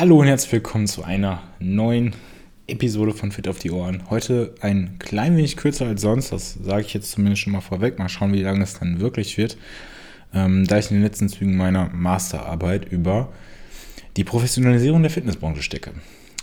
Hallo 0.00 0.18
und 0.18 0.28
herzlich 0.28 0.52
willkommen 0.52 0.86
zu 0.86 1.04
einer 1.04 1.42
neuen 1.58 2.14
Episode 2.66 3.12
von 3.12 3.32
Fit 3.32 3.46
auf 3.48 3.58
die 3.58 3.70
Ohren. 3.70 4.08
Heute 4.08 4.54
ein 4.62 4.98
klein 4.98 5.36
wenig 5.36 5.58
kürzer 5.58 5.84
als 5.84 6.00
sonst, 6.00 6.32
das 6.32 6.54
sage 6.54 6.86
ich 6.86 6.94
jetzt 6.94 7.10
zumindest 7.10 7.42
schon 7.42 7.52
mal 7.52 7.60
vorweg. 7.60 7.98
Mal 7.98 8.08
schauen, 8.08 8.32
wie 8.32 8.40
lange 8.40 8.64
es 8.64 8.78
dann 8.78 9.00
wirklich 9.00 9.36
wird. 9.36 9.58
Ähm, 10.32 10.66
da 10.66 10.78
ich 10.78 10.90
in 10.90 10.96
den 10.96 11.02
letzten 11.02 11.28
Zügen 11.28 11.54
meiner 11.54 11.90
Masterarbeit 11.90 12.90
über 12.90 13.30
die 14.16 14.24
Professionalisierung 14.24 15.02
der 15.02 15.10
Fitnessbranche 15.10 15.62
stecke. 15.62 15.92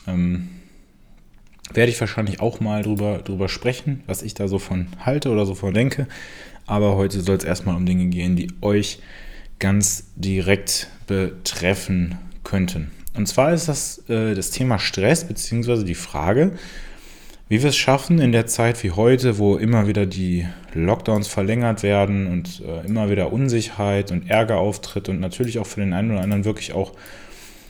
Ähm, 0.05 0.49
werde 1.73 1.91
ich 1.91 1.99
wahrscheinlich 1.99 2.39
auch 2.39 2.59
mal 2.59 2.83
drüber, 2.83 3.23
drüber 3.25 3.49
sprechen, 3.49 4.03
was 4.05 4.21
ich 4.21 4.35
da 4.35 4.47
so 4.47 4.59
von 4.59 4.85
halte 5.03 5.31
oder 5.31 5.47
so 5.47 5.55
von 5.55 5.73
denke. 5.73 6.07
Aber 6.67 6.95
heute 6.95 7.21
soll 7.21 7.37
es 7.37 7.43
erstmal 7.43 7.75
um 7.75 7.87
Dinge 7.87 8.05
gehen, 8.05 8.35
die 8.35 8.51
euch 8.61 8.99
ganz 9.57 10.11
direkt 10.15 10.91
betreffen 11.07 12.19
könnten. 12.43 12.91
Und 13.17 13.27
zwar 13.27 13.53
ist 13.53 13.67
das 13.67 14.03
äh, 14.09 14.33
das 14.35 14.51
Thema 14.51 14.79
Stress, 14.79 15.25
beziehungsweise 15.25 15.83
die 15.83 15.95
Frage, 15.95 16.53
wie 17.49 17.61
wir 17.61 17.69
es 17.69 17.77
schaffen 17.77 18.19
in 18.19 18.31
der 18.31 18.45
Zeit 18.45 18.83
wie 18.83 18.91
heute, 18.91 19.37
wo 19.37 19.55
immer 19.55 19.87
wieder 19.87 20.05
die 20.05 20.45
Lockdowns 20.73 21.27
verlängert 21.27 21.81
werden 21.81 22.27
und 22.27 22.61
äh, 22.65 22.85
immer 22.85 23.09
wieder 23.09 23.31
Unsicherheit 23.31 24.11
und 24.11 24.29
Ärger 24.29 24.57
auftritt 24.57 25.09
und 25.09 25.19
natürlich 25.19 25.57
auch 25.59 25.65
für 25.65 25.79
den 25.79 25.93
einen 25.93 26.11
oder 26.11 26.21
anderen 26.21 26.45
wirklich 26.45 26.73
auch 26.73 26.91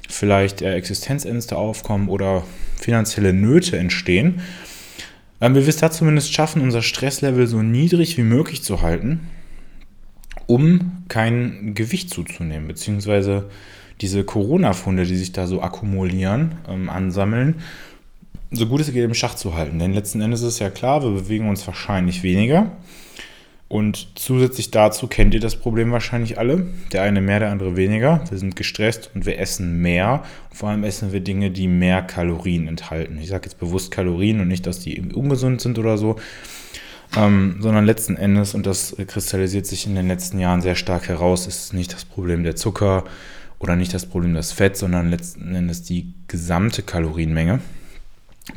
vielleicht 0.09 0.62
äh, 0.62 0.73
Existenzängste 0.73 1.58
aufkommen 1.58 2.09
oder 2.09 2.44
finanzielle 2.75 3.34
Nöte 3.34 3.77
entstehen. 3.77 4.41
Ähm, 5.41 5.53
wir 5.53 5.67
es 5.67 5.77
da 5.77 5.91
zumindest 5.91 6.34
schaffen, 6.34 6.61
unser 6.61 6.81
Stresslevel 6.81 7.45
so 7.48 7.61
niedrig 7.61 8.17
wie 8.17 8.23
möglich 8.23 8.64
zu 8.64 8.81
halten, 8.81 9.27
um 10.48 11.03
kein 11.08 11.75
Gewicht 11.75 12.09
zuzunehmen, 12.09 12.67
beziehungsweise 12.67 13.50
diese 14.02 14.24
Corona-Funde, 14.24 15.06
die 15.06 15.18
sich 15.18 15.32
da 15.32 15.48
so 15.48 15.62
akkumulieren, 15.62 16.56
ähm, 16.68 16.90
ansammeln, 16.90 17.56
so 18.52 18.68
gut 18.68 18.81
es 18.81 18.92
geht 18.92 19.04
im 19.04 19.14
Schach 19.14 19.36
zu 19.36 19.56
halten. 19.56 19.80
Denn 19.80 19.94
letzten 19.94 20.22
Endes 20.22 20.42
ist 20.42 20.59
ja 20.59 20.70
klar, 20.70 21.04
wir 21.04 21.12
bewegen 21.12 21.50
uns 21.50 21.66
wahrscheinlich 21.67 22.23
weniger. 22.23 22.72
Und 23.70 24.08
zusätzlich 24.16 24.72
dazu 24.72 25.08
kennt 25.08 25.34
ihr 25.34 25.42
das 25.42 25.58
Problem 25.58 25.92
wahrscheinlich 25.92 26.39
alle. 26.39 26.67
Der 26.94 27.02
eine 27.02 27.20
mehr, 27.20 27.39
der 27.39 27.52
andere 27.52 27.76
weniger. 27.76 28.22
Wir 28.30 28.38
sind 28.38 28.56
gestresst 28.56 29.12
und 29.14 29.26
wir 29.26 29.39
essen 29.39 29.81
mehr. 29.81 30.23
vor 30.54 30.70
allem 30.70 30.86
essen 30.86 31.11
wir 31.11 31.20
Dinge, 31.20 31.52
die 31.52 31.67
mehr 31.67 32.02
Kalorien 32.02 32.67
enthalten. 32.67 33.20
Ich 33.22 33.28
sage 33.28 33.45
jetzt 33.45 33.59
bewusst 33.59 33.92
Kalorien 33.92 34.39
und 34.39 34.48
nicht, 34.48 34.66
dass 34.66 34.80
die 34.80 35.02
ungesund 35.14 35.59
sind 35.59 35.78
oder 35.80 35.98
so. 35.98 36.16
Ähm, 37.16 37.58
sondern 37.59 37.86
letzten 37.86 38.16
Endes, 38.16 38.54
und 38.54 38.66
das 38.66 38.95
kristallisiert 39.08 39.66
sich 39.66 39.86
in 39.86 39.95
den 39.95 40.08
letzten 40.08 40.39
Jahren 40.39 40.61
sehr 40.61 40.76
stark 40.76 41.08
heraus, 41.08 41.48
ist 41.48 41.73
nicht 41.73 41.94
das 41.94 42.06
Problem 42.06 42.44
der 42.44 42.56
Zucker, 42.56 43.06
oder 43.59 43.75
nicht 43.75 43.94
das 43.94 44.05
Problem 44.05 44.33
das 44.33 44.52
Fett, 44.52 44.77
sondern 44.77 45.09
letzten 45.09 45.55
Endes 45.55 45.83
die 45.83 46.13
gesamte 46.27 46.83
Kalorienmenge, 46.83 47.59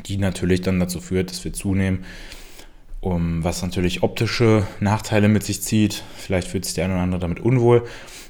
die 0.05 0.17
natürlich 0.17 0.61
dann 0.61 0.79
dazu 0.79 1.01
führt, 1.01 1.31
dass 1.31 1.43
wir 1.43 1.53
zunehmen, 1.53 2.05
um, 2.99 3.43
was 3.43 3.61
natürlich 3.63 4.03
optische 4.03 4.67
Nachteile 4.79 5.27
mit 5.27 5.43
sich 5.43 5.63
zieht. 5.63 6.03
Vielleicht 6.17 6.47
fühlt 6.47 6.65
sich 6.65 6.75
der 6.75 6.85
eine 6.85 6.93
oder 6.93 7.03
andere 7.03 7.21
damit 7.21 7.39
unwohl, 7.39 7.87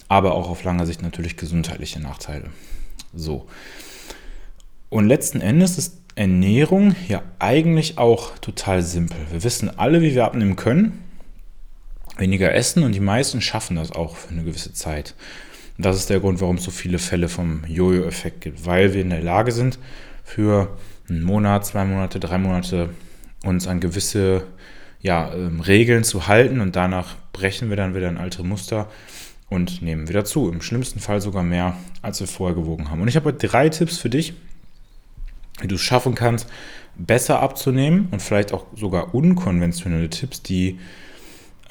aber 0.08 0.34
auch 0.34 0.50
auf 0.50 0.64
lange 0.64 0.86
Sicht 0.86 1.02
natürlich 1.02 1.38
gesundheitliche 1.38 2.00
Nachteile. 2.00 2.50
So. 3.14 3.48
Und 4.90 5.08
letzten 5.08 5.42
Endes 5.42 5.78
ist 5.78 5.98
Ernährung 6.16 6.96
ja 7.08 7.22
eigentlich 7.40 7.98
auch 7.98 8.38
total 8.40 8.82
simpel. 8.82 9.18
Wir 9.32 9.44
wissen 9.44 9.78
alle, 9.78 10.02
wie 10.02 10.14
wir 10.14 10.26
abnehmen 10.26 10.56
können. 10.56 11.04
Weniger 12.18 12.54
essen 12.54 12.84
und 12.84 12.94
die 12.94 13.00
meisten 13.00 13.42
schaffen 13.42 13.78
das 13.78 13.92
auch 13.92 14.16
für 14.16 14.30
eine 14.30 14.44
gewisse 14.44 14.74
Zeit. 14.74 15.16
Und 15.82 15.86
das 15.86 15.98
ist 15.98 16.12
der 16.12 16.20
Grund, 16.20 16.42
warum 16.42 16.58
es 16.58 16.64
so 16.64 16.70
viele 16.70 17.00
Fälle 17.00 17.28
vom 17.28 17.64
Jojo-Effekt 17.68 18.42
gibt, 18.42 18.68
weil 18.68 18.94
wir 18.94 19.02
in 19.02 19.10
der 19.10 19.24
Lage 19.24 19.52
sind, 19.52 19.80
für 20.24 20.78
einen 21.10 21.24
Monat, 21.24 21.66
zwei 21.66 21.86
Monate, 21.86 22.20
drei 22.20 22.38
Monate 22.38 22.90
uns 23.44 23.66
an 23.66 23.80
gewisse 23.80 24.44
ja, 25.02 25.34
ähm, 25.34 25.60
Regeln 25.60 26.04
zu 26.04 26.28
halten 26.28 26.62
und 26.62 26.76
danach 26.76 27.16
brechen 27.34 27.72
wir 27.72 27.78
dann 27.78 27.96
wieder 27.96 28.10
ein 28.10 28.20
alte 28.20 28.44
Muster 28.44 28.92
und 29.50 29.82
nehmen 29.82 30.08
wieder 30.08 30.24
zu. 30.24 30.52
Im 30.52 30.62
schlimmsten 30.62 31.00
Fall 31.00 31.20
sogar 31.20 31.42
mehr, 31.42 31.76
als 32.04 32.20
wir 32.20 32.28
vorher 32.28 32.56
gewogen 32.56 32.92
haben. 32.92 33.02
Und 33.02 33.08
ich 33.08 33.16
habe 33.16 33.34
drei 33.34 33.70
Tipps 33.70 33.98
für 33.98 34.12
dich, 34.12 34.36
wie 35.62 35.68
du 35.68 35.74
es 35.74 35.82
schaffen 35.82 36.14
kannst, 36.14 36.48
besser 36.96 37.40
abzunehmen 37.40 38.08
und 38.12 38.22
vielleicht 38.22 38.54
auch 38.54 38.68
sogar 38.76 39.16
unkonventionelle 39.16 40.12
Tipps, 40.12 40.44
die 40.44 40.78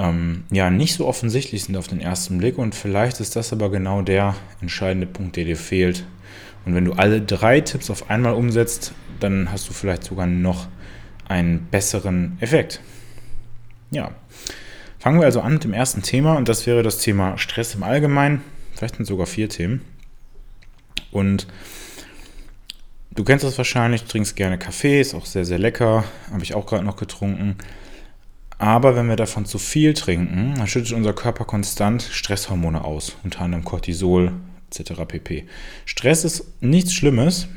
ähm, 0.01 0.45
ja 0.51 0.71
nicht 0.71 0.95
so 0.95 1.07
offensichtlich 1.07 1.65
sind 1.65 1.77
auf 1.77 1.89
den 1.89 2.01
ersten 2.01 2.39
Blick 2.39 2.59
und 2.59 2.75
vielleicht 2.75 3.21
ist 3.21 3.37
das 3.37 3.53
aber 3.53 3.71
genau 3.71 4.03
der 4.03 4.35
entscheidende 4.61 5.07
Punkt, 5.07 5.37
der 5.37 5.45
dir 5.45 5.57
fehlt. 5.57 6.07
Und 6.65 6.75
wenn 6.75 6.85
du 6.85 6.93
alle 6.93 7.21
drei 7.21 7.61
Tipps 7.61 7.91
auf 7.91 8.11
einmal 8.11 8.35
umsetzt, 8.35 8.93
dann 9.19 9.53
hast 9.53 9.69
du 9.69 9.73
vielleicht 9.73 10.05
sogar 10.05 10.27
noch 10.27 10.69
einen 11.29 11.67
besseren 11.71 12.39
Effekt. 12.41 12.81
Ja, 13.91 14.13
fangen 14.99 15.21
wir 15.21 15.27
also 15.27 15.41
an 15.41 15.55
mit 15.55 15.65
dem 15.65 15.73
ersten 15.73 16.03
Thema 16.03 16.37
und 16.37 16.49
das 16.49 16.67
wäre 16.67 16.83
das 16.83 16.99
Thema 16.99 17.37
Stress 17.39 17.75
im 17.75 17.83
Allgemeinen. 17.83 18.43
Vielleicht 18.75 18.97
sind 18.97 19.05
sogar 19.05 19.27
vier 19.27 19.49
Themen. 19.49 19.83
Und 21.11 21.47
du 23.11 23.25
kennst 23.25 23.45
das 23.45 23.59
wahrscheinlich, 23.59 24.05
trinkst 24.05 24.37
gerne 24.37 24.59
Kaffee, 24.59 25.01
ist 25.01 25.15
auch 25.15 25.27
sehr, 25.27 25.45
sehr 25.45 25.59
lecker, 25.59 26.05
habe 26.31 26.43
ich 26.43 26.55
auch 26.55 26.67
gerade 26.67 26.85
noch 26.85 26.97
getrunken. 26.97 27.57
Aber 28.61 28.95
wenn 28.95 29.09
wir 29.09 29.17
davon 29.17 29.47
zu 29.47 29.57
viel 29.57 29.95
trinken, 29.95 30.53
dann 30.55 30.67
schüttet 30.67 30.93
unser 30.93 31.15
Körper 31.15 31.47
konstant 31.47 32.03
Stresshormone 32.03 32.85
aus, 32.85 33.17
unter 33.25 33.41
anderem 33.41 33.65
Cortisol 33.65 34.33
etc. 34.69 35.01
pp. 35.09 35.47
Stress 35.87 36.25
ist 36.25 36.45
nichts 36.61 36.93
Schlimmes, 36.93 37.49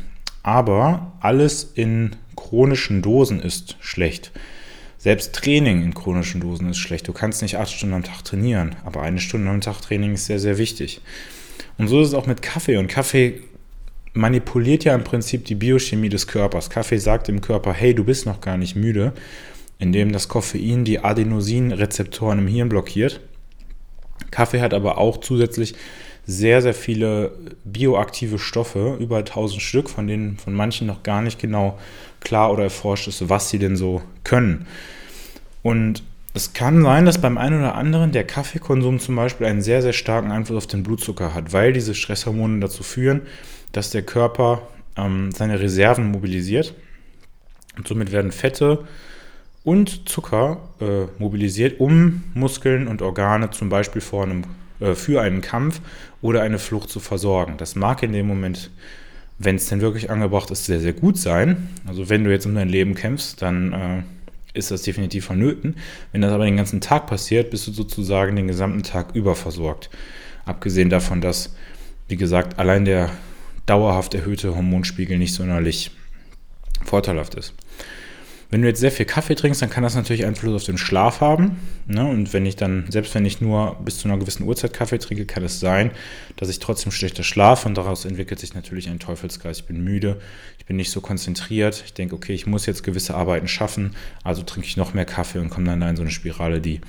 aber 0.43 1.11
alles 1.19 1.73
in 1.75 2.15
chronischen 2.37 3.01
Dosen 3.01 3.41
ist 3.41 3.75
schlecht. 3.81 4.31
Selbst 4.97 5.35
Training 5.35 5.83
in 5.83 5.93
chronischen 5.93 6.39
Dosen 6.39 6.69
ist 6.69 6.77
schlecht. 6.77 7.05
Du 7.05 7.11
kannst 7.11 7.41
nicht 7.41 7.57
acht 7.57 7.73
Stunden 7.73 7.95
am 7.95 8.03
Tag 8.03 8.23
trainieren, 8.23 8.77
aber 8.85 9.01
eine 9.01 9.19
Stunde 9.19 9.51
am 9.51 9.59
Tag 9.59 9.81
Training 9.81 10.13
ist 10.13 10.27
sehr, 10.27 10.39
sehr 10.39 10.57
wichtig. 10.57 11.01
Und 11.77 11.89
so 11.89 11.99
ist 11.99 12.07
es 12.07 12.13
auch 12.13 12.27
mit 12.27 12.41
Kaffee. 12.41 12.77
Und 12.77 12.87
Kaffee 12.87 13.41
manipuliert 14.13 14.85
ja 14.85 14.95
im 14.95 15.03
Prinzip 15.03 15.43
die 15.43 15.55
Biochemie 15.55 16.07
des 16.07 16.27
Körpers. 16.27 16.69
Kaffee 16.69 16.97
sagt 16.97 17.27
dem 17.27 17.41
Körper, 17.41 17.73
hey, 17.73 17.93
du 17.93 18.05
bist 18.05 18.25
noch 18.25 18.39
gar 18.39 18.55
nicht 18.55 18.77
müde 18.77 19.11
indem 19.83 20.13
das 20.13 20.29
Koffein 20.29 20.85
die 20.85 20.99
Adenosinrezeptoren 20.99 22.39
im 22.39 22.47
Hirn 22.47 22.69
blockiert. 22.69 23.19
Kaffee 24.31 24.61
hat 24.61 24.73
aber 24.73 24.97
auch 24.97 25.17
zusätzlich 25.19 25.75
sehr, 26.25 26.61
sehr 26.61 26.73
viele 26.73 27.33
bioaktive 27.65 28.39
Stoffe, 28.39 28.95
über 28.97 29.17
1000 29.17 29.61
Stück, 29.61 29.89
von 29.89 30.07
denen 30.07 30.37
von 30.37 30.53
manchen 30.53 30.87
noch 30.87 31.03
gar 31.03 31.21
nicht 31.21 31.37
genau 31.37 31.77
klar 32.21 32.53
oder 32.53 32.63
erforscht 32.63 33.09
ist, 33.09 33.27
was 33.27 33.49
sie 33.49 33.59
denn 33.59 33.75
so 33.75 34.01
können. 34.23 34.67
Und 35.63 36.01
es 36.33 36.53
kann 36.53 36.81
sein, 36.81 37.05
dass 37.05 37.19
beim 37.19 37.37
einen 37.37 37.59
oder 37.59 37.75
anderen 37.75 38.13
der 38.13 38.23
Kaffeekonsum 38.23 38.99
zum 38.99 39.17
Beispiel 39.17 39.47
einen 39.47 39.61
sehr, 39.61 39.81
sehr 39.81 39.91
starken 39.91 40.31
Einfluss 40.31 40.59
auf 40.59 40.67
den 40.67 40.83
Blutzucker 40.83 41.33
hat, 41.33 41.51
weil 41.51 41.73
diese 41.73 41.93
Stresshormone 41.93 42.61
dazu 42.61 42.83
führen, 42.83 43.23
dass 43.73 43.89
der 43.89 44.03
Körper 44.03 44.61
ähm, 44.95 45.31
seine 45.33 45.59
Reserven 45.59 46.09
mobilisiert. 46.09 46.73
Und 47.75 47.85
somit 47.85 48.13
werden 48.13 48.31
Fette 48.31 48.85
und 49.63 50.09
Zucker 50.09 50.69
äh, 50.81 51.05
mobilisiert, 51.19 51.79
um 51.79 52.23
Muskeln 52.33 52.87
und 52.87 53.01
Organe 53.01 53.49
zum 53.51 53.69
Beispiel 53.69 54.01
vor 54.01 54.23
einem, 54.23 54.43
äh, 54.79 54.93
für 54.93 55.21
einen 55.21 55.41
Kampf 55.41 55.81
oder 56.21 56.41
eine 56.41 56.59
Flucht 56.59 56.89
zu 56.89 56.99
versorgen. 56.99 57.55
Das 57.57 57.75
mag 57.75 58.03
in 58.03 58.11
dem 58.11 58.27
Moment, 58.27 58.71
wenn 59.39 59.55
es 59.55 59.67
denn 59.67 59.81
wirklich 59.81 60.09
angebracht 60.09 60.51
ist, 60.51 60.65
sehr, 60.65 60.79
sehr 60.79 60.93
gut 60.93 61.17
sein. 61.17 61.69
Also 61.85 62.09
wenn 62.09 62.23
du 62.23 62.31
jetzt 62.31 62.45
um 62.45 62.55
dein 62.55 62.69
Leben 62.69 62.93
kämpfst, 62.93 63.41
dann 63.41 63.73
äh, 63.73 64.03
ist 64.53 64.71
das 64.71 64.83
definitiv 64.83 65.25
vonnöten. 65.25 65.77
Wenn 66.11 66.21
das 66.21 66.31
aber 66.31 66.45
den 66.45 66.57
ganzen 66.57 66.81
Tag 66.81 67.07
passiert, 67.07 67.49
bist 67.49 67.67
du 67.67 67.71
sozusagen 67.71 68.35
den 68.35 68.47
gesamten 68.47 68.83
Tag 68.83 69.15
überversorgt. 69.15 69.89
Abgesehen 70.45 70.89
davon, 70.89 71.21
dass, 71.21 71.55
wie 72.07 72.17
gesagt, 72.17 72.59
allein 72.59 72.85
der 72.85 73.09
dauerhaft 73.65 74.13
erhöhte 74.13 74.55
Hormonspiegel 74.55 75.17
nicht 75.17 75.33
sonderlich 75.33 75.91
vorteilhaft 76.83 77.35
ist. 77.35 77.53
Wenn 78.53 78.61
du 78.61 78.67
jetzt 78.67 78.81
sehr 78.81 78.91
viel 78.91 79.07
Kaffee 79.07 79.33
trinkst, 79.33 79.63
dann 79.63 79.71
kann 79.71 79.81
das 79.81 79.95
natürlich 79.95 80.25
Einfluss 80.25 80.53
auf 80.53 80.63
den 80.63 80.77
Schlaf 80.77 81.21
haben. 81.21 81.57
Ne? 81.87 82.05
Und 82.05 82.33
wenn 82.33 82.45
ich 82.45 82.55
dann, 82.55 82.85
selbst 82.87 83.15
wenn 83.15 83.25
ich 83.25 83.41
nur 83.41 83.77
bis 83.83 83.97
zu 83.97 84.07
einer 84.07 84.19
gewissen 84.19 84.43
Uhrzeit 84.43 84.73
Kaffee 84.73 84.99
trinke, 84.99 85.25
kann 85.25 85.43
es 85.43 85.59
sein, 85.59 85.89
dass 86.35 86.49
ich 86.49 86.59
trotzdem 86.59 86.91
schlechter 86.91 87.23
schlafe 87.23 87.67
und 87.67 87.75
daraus 87.75 88.05
entwickelt 88.05 88.39
sich 88.39 88.53
natürlich 88.53 88.89
ein 88.89 88.99
Teufelskreis. 88.99 89.61
Ich 89.61 89.65
bin 89.65 89.83
müde, 89.83 90.19
ich 90.59 90.67
bin 90.67 90.75
nicht 90.75 90.91
so 90.91 91.01
konzentriert. 91.01 91.81
Ich 91.83 91.95
denke, 91.95 92.13
okay, 92.13 92.33
ich 92.33 92.45
muss 92.45 92.67
jetzt 92.67 92.83
gewisse 92.83 93.15
Arbeiten 93.15 93.47
schaffen, 93.47 93.95
also 94.23 94.43
trinke 94.43 94.67
ich 94.67 94.77
noch 94.77 94.93
mehr 94.93 95.05
Kaffee 95.05 95.39
und 95.39 95.49
komme 95.49 95.65
dann 95.65 95.79
da 95.79 95.89
in 95.89 95.95
so 95.95 96.03
eine 96.03 96.11
Spirale, 96.11 96.61
die 96.61 96.79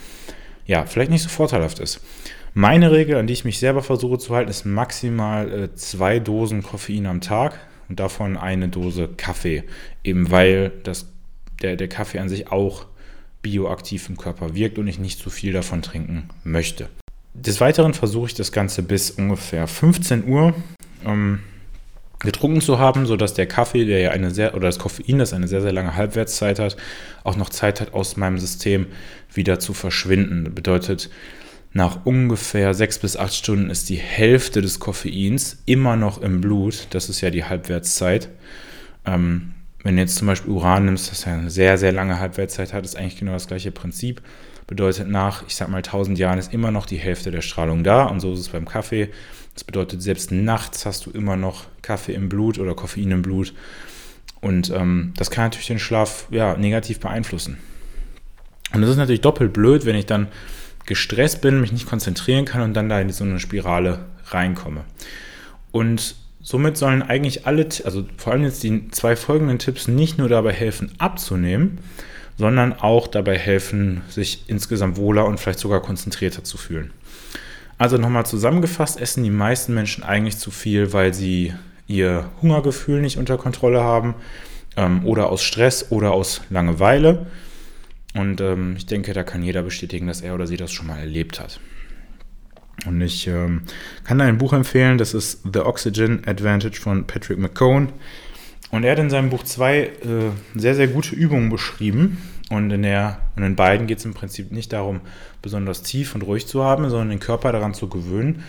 ja 0.66 0.84
vielleicht 0.84 1.10
nicht 1.10 1.22
so 1.22 1.30
vorteilhaft 1.30 1.78
ist. 1.78 2.02
Meine 2.52 2.92
Regel, 2.92 3.16
an 3.16 3.26
die 3.26 3.32
ich 3.32 3.46
mich 3.46 3.58
selber 3.58 3.82
versuche 3.82 4.18
zu 4.18 4.34
halten, 4.34 4.50
ist 4.50 4.66
maximal 4.66 5.50
äh, 5.50 5.74
zwei 5.76 6.18
Dosen 6.18 6.62
Koffein 6.62 7.06
am 7.06 7.22
Tag 7.22 7.58
und 7.88 8.00
davon 8.00 8.36
eine 8.36 8.68
Dose 8.68 9.08
Kaffee, 9.16 9.64
eben 10.04 10.30
weil 10.30 10.70
das 10.82 11.13
der, 11.62 11.76
der 11.76 11.88
Kaffee 11.88 12.18
an 12.18 12.28
sich 12.28 12.50
auch 12.50 12.86
bioaktiv 13.42 14.08
im 14.08 14.16
Körper 14.16 14.54
wirkt 14.54 14.78
und 14.78 14.88
ich 14.88 14.98
nicht 14.98 15.18
zu 15.18 15.30
viel 15.30 15.52
davon 15.52 15.82
trinken 15.82 16.28
möchte. 16.44 16.88
Des 17.34 17.60
Weiteren 17.60 17.94
versuche 17.94 18.28
ich 18.28 18.34
das 18.34 18.52
Ganze 18.52 18.82
bis 18.82 19.10
ungefähr 19.10 19.66
15 19.66 20.26
Uhr. 20.26 20.54
Ähm, 21.04 21.40
getrunken 22.20 22.60
zu 22.60 22.78
haben, 22.78 23.06
sodass 23.06 23.34
der 23.34 23.46
Kaffee, 23.46 23.84
der 23.84 24.00
ja 24.00 24.10
eine 24.10 24.30
sehr, 24.30 24.54
oder 24.54 24.68
das 24.68 24.78
Koffein, 24.78 25.18
das 25.18 25.32
eine 25.32 25.46
sehr, 25.46 25.60
sehr 25.60 25.72
lange 25.72 25.94
Halbwertszeit 25.94 26.58
hat, 26.58 26.76
auch 27.22 27.36
noch 27.36 27.50
Zeit 27.50 27.80
hat, 27.80 27.92
aus 27.92 28.16
meinem 28.16 28.38
System 28.38 28.86
wieder 29.32 29.58
zu 29.58 29.74
verschwinden. 29.74 30.44
Das 30.44 30.54
bedeutet, 30.54 31.10
nach 31.72 32.06
ungefähr 32.06 32.72
sechs 32.72 32.98
bis 32.98 33.16
acht 33.16 33.34
Stunden 33.34 33.68
ist 33.68 33.88
die 33.88 33.96
Hälfte 33.96 34.62
des 34.62 34.80
Koffeins 34.80 35.62
immer 35.66 35.96
noch 35.96 36.22
im 36.22 36.40
Blut. 36.40 36.86
Das 36.90 37.08
ist 37.08 37.20
ja 37.20 37.30
die 37.30 37.44
Halbwertszeit. 37.44 38.28
Ähm, 39.04 39.54
wenn 39.84 39.96
du 39.96 40.02
jetzt 40.02 40.16
zum 40.16 40.26
Beispiel 40.26 40.50
Uran 40.50 40.86
nimmst, 40.86 41.10
das 41.10 41.26
ja 41.26 41.34
eine 41.34 41.50
sehr, 41.50 41.78
sehr 41.78 41.92
lange 41.92 42.18
Halbwertszeit 42.18 42.72
hat, 42.72 42.84
ist 42.84 42.96
eigentlich 42.96 43.18
genau 43.18 43.32
das 43.32 43.46
gleiche 43.46 43.70
Prinzip. 43.70 44.22
Bedeutet, 44.66 45.08
nach, 45.08 45.44
ich 45.46 45.56
sag 45.56 45.68
mal, 45.68 45.76
1000 45.78 46.18
Jahren 46.18 46.38
ist 46.38 46.54
immer 46.54 46.70
noch 46.70 46.86
die 46.86 46.96
Hälfte 46.96 47.30
der 47.30 47.42
Strahlung 47.42 47.84
da. 47.84 48.04
Und 48.04 48.20
so 48.20 48.32
ist 48.32 48.40
es 48.40 48.48
beim 48.48 48.66
Kaffee. 48.66 49.10
Das 49.52 49.62
bedeutet, 49.62 50.02
selbst 50.02 50.32
nachts 50.32 50.86
hast 50.86 51.04
du 51.04 51.10
immer 51.10 51.36
noch 51.36 51.66
Kaffee 51.82 52.14
im 52.14 52.30
Blut 52.30 52.58
oder 52.58 52.74
Koffein 52.74 53.10
im 53.10 53.20
Blut. 53.20 53.52
Und 54.40 54.70
ähm, 54.70 55.12
das 55.18 55.30
kann 55.30 55.44
natürlich 55.44 55.66
den 55.66 55.78
Schlaf 55.78 56.26
ja, 56.30 56.56
negativ 56.56 56.98
beeinflussen. 56.98 57.58
Und 58.72 58.80
das 58.80 58.90
ist 58.90 58.96
natürlich 58.96 59.20
doppelt 59.20 59.52
blöd, 59.52 59.84
wenn 59.84 59.96
ich 59.96 60.06
dann 60.06 60.28
gestresst 60.86 61.42
bin, 61.42 61.60
mich 61.60 61.72
nicht 61.72 61.86
konzentrieren 61.86 62.46
kann 62.46 62.62
und 62.62 62.74
dann 62.74 62.88
da 62.88 63.00
in 63.00 63.10
so 63.10 63.24
eine 63.24 63.38
Spirale 63.38 64.06
reinkomme. 64.30 64.84
Und 65.72 66.16
Somit 66.46 66.76
sollen 66.76 67.02
eigentlich 67.02 67.46
alle, 67.46 67.66
also 67.84 68.04
vor 68.18 68.34
allem 68.34 68.44
jetzt 68.44 68.62
die 68.62 68.90
zwei 68.90 69.16
folgenden 69.16 69.58
Tipps 69.58 69.88
nicht 69.88 70.18
nur 70.18 70.28
dabei 70.28 70.52
helfen, 70.52 70.92
abzunehmen, 70.98 71.78
sondern 72.36 72.74
auch 72.74 73.06
dabei 73.06 73.38
helfen, 73.38 74.02
sich 74.10 74.44
insgesamt 74.46 74.98
wohler 74.98 75.24
und 75.24 75.40
vielleicht 75.40 75.58
sogar 75.58 75.80
konzentrierter 75.80 76.44
zu 76.44 76.58
fühlen. 76.58 76.90
Also 77.78 77.96
nochmal 77.96 78.26
zusammengefasst, 78.26 79.00
essen 79.00 79.24
die 79.24 79.30
meisten 79.30 79.72
Menschen 79.72 80.04
eigentlich 80.04 80.36
zu 80.36 80.50
viel, 80.50 80.92
weil 80.92 81.14
sie 81.14 81.54
ihr 81.86 82.30
Hungergefühl 82.42 83.00
nicht 83.00 83.16
unter 83.16 83.38
Kontrolle 83.38 83.82
haben 83.82 84.14
ähm, 84.76 85.06
oder 85.06 85.30
aus 85.30 85.42
Stress 85.42 85.90
oder 85.90 86.12
aus 86.12 86.42
Langeweile. 86.50 87.26
Und 88.14 88.42
ähm, 88.42 88.74
ich 88.76 88.84
denke, 88.84 89.14
da 89.14 89.22
kann 89.22 89.42
jeder 89.42 89.62
bestätigen, 89.62 90.08
dass 90.08 90.20
er 90.20 90.34
oder 90.34 90.46
sie 90.46 90.58
das 90.58 90.72
schon 90.72 90.88
mal 90.88 90.98
erlebt 90.98 91.40
hat. 91.40 91.58
Und 92.86 93.00
ich 93.00 93.26
ähm, 93.26 93.62
kann 94.04 94.18
da 94.18 94.24
ein 94.24 94.38
Buch 94.38 94.52
empfehlen, 94.52 94.98
das 94.98 95.14
ist 95.14 95.40
The 95.50 95.60
Oxygen 95.60 96.26
Advantage 96.26 96.80
von 96.80 97.06
Patrick 97.06 97.38
McCone. 97.38 97.88
Und 98.70 98.84
er 98.84 98.92
hat 98.92 98.98
in 98.98 99.10
seinem 99.10 99.30
Buch 99.30 99.44
zwei 99.44 99.82
äh, 99.82 100.30
sehr, 100.54 100.74
sehr 100.74 100.88
gute 100.88 101.14
Übungen 101.14 101.48
beschrieben. 101.48 102.18
Und 102.50 102.70
in, 102.70 102.82
der, 102.82 103.20
und 103.36 103.42
in 103.42 103.56
beiden 103.56 103.86
geht 103.86 103.98
es 103.98 104.04
im 104.04 104.14
Prinzip 104.14 104.52
nicht 104.52 104.72
darum, 104.72 105.00
besonders 105.42 105.82
tief 105.82 106.14
und 106.14 106.22
ruhig 106.22 106.46
zu 106.46 106.62
haben, 106.62 106.90
sondern 106.90 107.10
den 107.10 107.20
Körper 107.20 107.52
daran 107.52 107.72
zu 107.72 107.88
gewöhnen, 107.88 108.44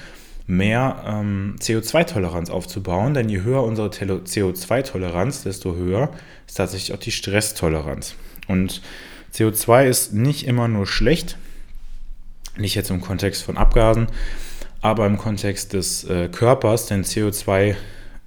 mehr 0.48 1.04
ähm, 1.08 1.56
CO2-Toleranz 1.60 2.50
aufzubauen. 2.50 3.14
Denn 3.14 3.30
je 3.30 3.42
höher 3.42 3.64
unsere 3.64 3.90
CO2-Toleranz, 3.90 5.44
desto 5.44 5.76
höher 5.76 6.10
ist 6.48 6.56
tatsächlich 6.56 6.94
auch 6.94 7.00
die 7.00 7.12
Stresstoleranz. 7.12 8.16
Und 8.48 8.82
CO2 9.34 9.86
ist 9.86 10.14
nicht 10.14 10.46
immer 10.46 10.68
nur 10.68 10.88
schlecht, 10.88 11.38
nicht 12.58 12.76
jetzt 12.76 12.90
im 12.90 13.02
Kontext 13.02 13.44
von 13.44 13.58
Abgasen, 13.58 14.08
aber 14.82 15.06
im 15.06 15.18
Kontext 15.18 15.74
des 15.74 16.04
äh, 16.06 16.30
Körpers, 16.30 16.86
denn 16.88 17.04
CO2 17.04 17.76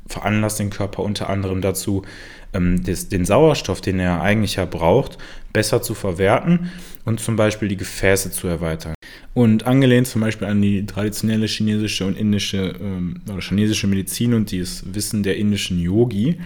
veranlasst 0.06 0.58
den 0.58 0.70
Körper 0.70 1.02
unter 1.02 1.28
anderem 1.28 1.60
dazu, 1.60 2.02
ähm, 2.52 2.82
des, 2.82 3.08
den 3.08 3.24
Sauerstoff, 3.24 3.80
den 3.80 4.00
er 4.00 4.22
eigentlich 4.22 4.56
ja 4.56 4.64
braucht, 4.64 5.18
besser 5.52 5.82
zu 5.82 5.94
verwerten 5.94 6.70
und 7.04 7.20
zum 7.20 7.36
Beispiel 7.36 7.68
die 7.68 7.76
Gefäße 7.76 8.30
zu 8.30 8.48
erweitern. 8.48 8.94
Und 9.34 9.66
angelehnt 9.66 10.06
zum 10.06 10.20
Beispiel 10.20 10.48
an 10.48 10.60
die 10.60 10.84
traditionelle 10.86 11.46
chinesische 11.46 12.06
und 12.06 12.16
indische 12.16 12.74
ähm, 12.80 13.20
oder 13.30 13.40
chinesische 13.40 13.86
Medizin 13.86 14.34
und 14.34 14.52
das 14.52 14.82
Wissen 14.92 15.22
der 15.22 15.36
indischen 15.36 15.78
Yogi, 15.78 16.38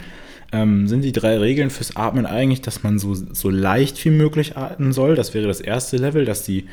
ähm, 0.53 0.87
sind 0.87 1.03
die 1.03 1.13
drei 1.13 1.39
Regeln 1.39 1.71
fürs 1.71 1.97
Atmen 1.97 2.27
eigentlich, 2.27 2.61
dass 2.61 2.83
man 2.83 2.99
so, 2.99 3.15
so 3.15 3.49
leicht 3.49 4.05
wie 4.05 4.11
möglich 4.11 4.57
atmen 4.57 4.93
soll. 4.93 5.15
Das 5.15 5.33
wäre 5.33 5.47
das 5.47 5.61
erste 5.61 5.97
Level, 5.97 6.25
dass 6.27 6.45
die 6.45 6.67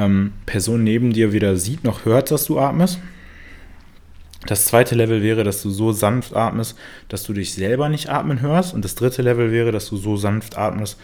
ähm, 0.00 0.32
Person 0.46 0.82
neben 0.82 1.12
dir 1.12 1.32
weder 1.32 1.56
sieht 1.56 1.84
noch 1.84 2.04
hört, 2.04 2.30
dass 2.30 2.46
du 2.46 2.58
atmest. 2.58 2.98
Das 4.46 4.64
zweite 4.64 4.94
Level 4.94 5.22
wäre, 5.22 5.44
dass 5.44 5.62
du 5.62 5.70
so 5.70 5.92
sanft 5.92 6.34
atmest, 6.34 6.76
dass 7.08 7.24
du 7.24 7.34
dich 7.34 7.52
selber 7.52 7.90
nicht 7.90 8.08
atmen 8.08 8.40
hörst. 8.40 8.72
Und 8.72 8.84
das 8.84 8.94
dritte 8.94 9.20
Level 9.20 9.52
wäre, 9.52 9.70
dass 9.70 9.88
du 9.88 9.96
so 9.96 10.16
sanft 10.16 10.56
atmest, 10.56 10.98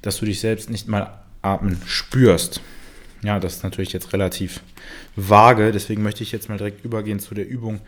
dass 0.00 0.18
du 0.18 0.24
dich 0.24 0.40
selbst 0.40 0.70
nicht 0.70 0.88
mal 0.88 1.20
atmen 1.42 1.80
spürst. 1.84 2.62
Ja, 3.22 3.38
das 3.38 3.56
ist 3.56 3.64
natürlich 3.64 3.92
jetzt 3.92 4.14
relativ 4.14 4.62
vage. 5.14 5.72
Deswegen 5.72 6.02
möchte 6.02 6.22
ich 6.22 6.32
jetzt 6.32 6.48
mal 6.48 6.56
direkt 6.56 6.82
übergehen 6.82 7.20
zu 7.20 7.34
der 7.34 7.46
Übung 7.46 7.80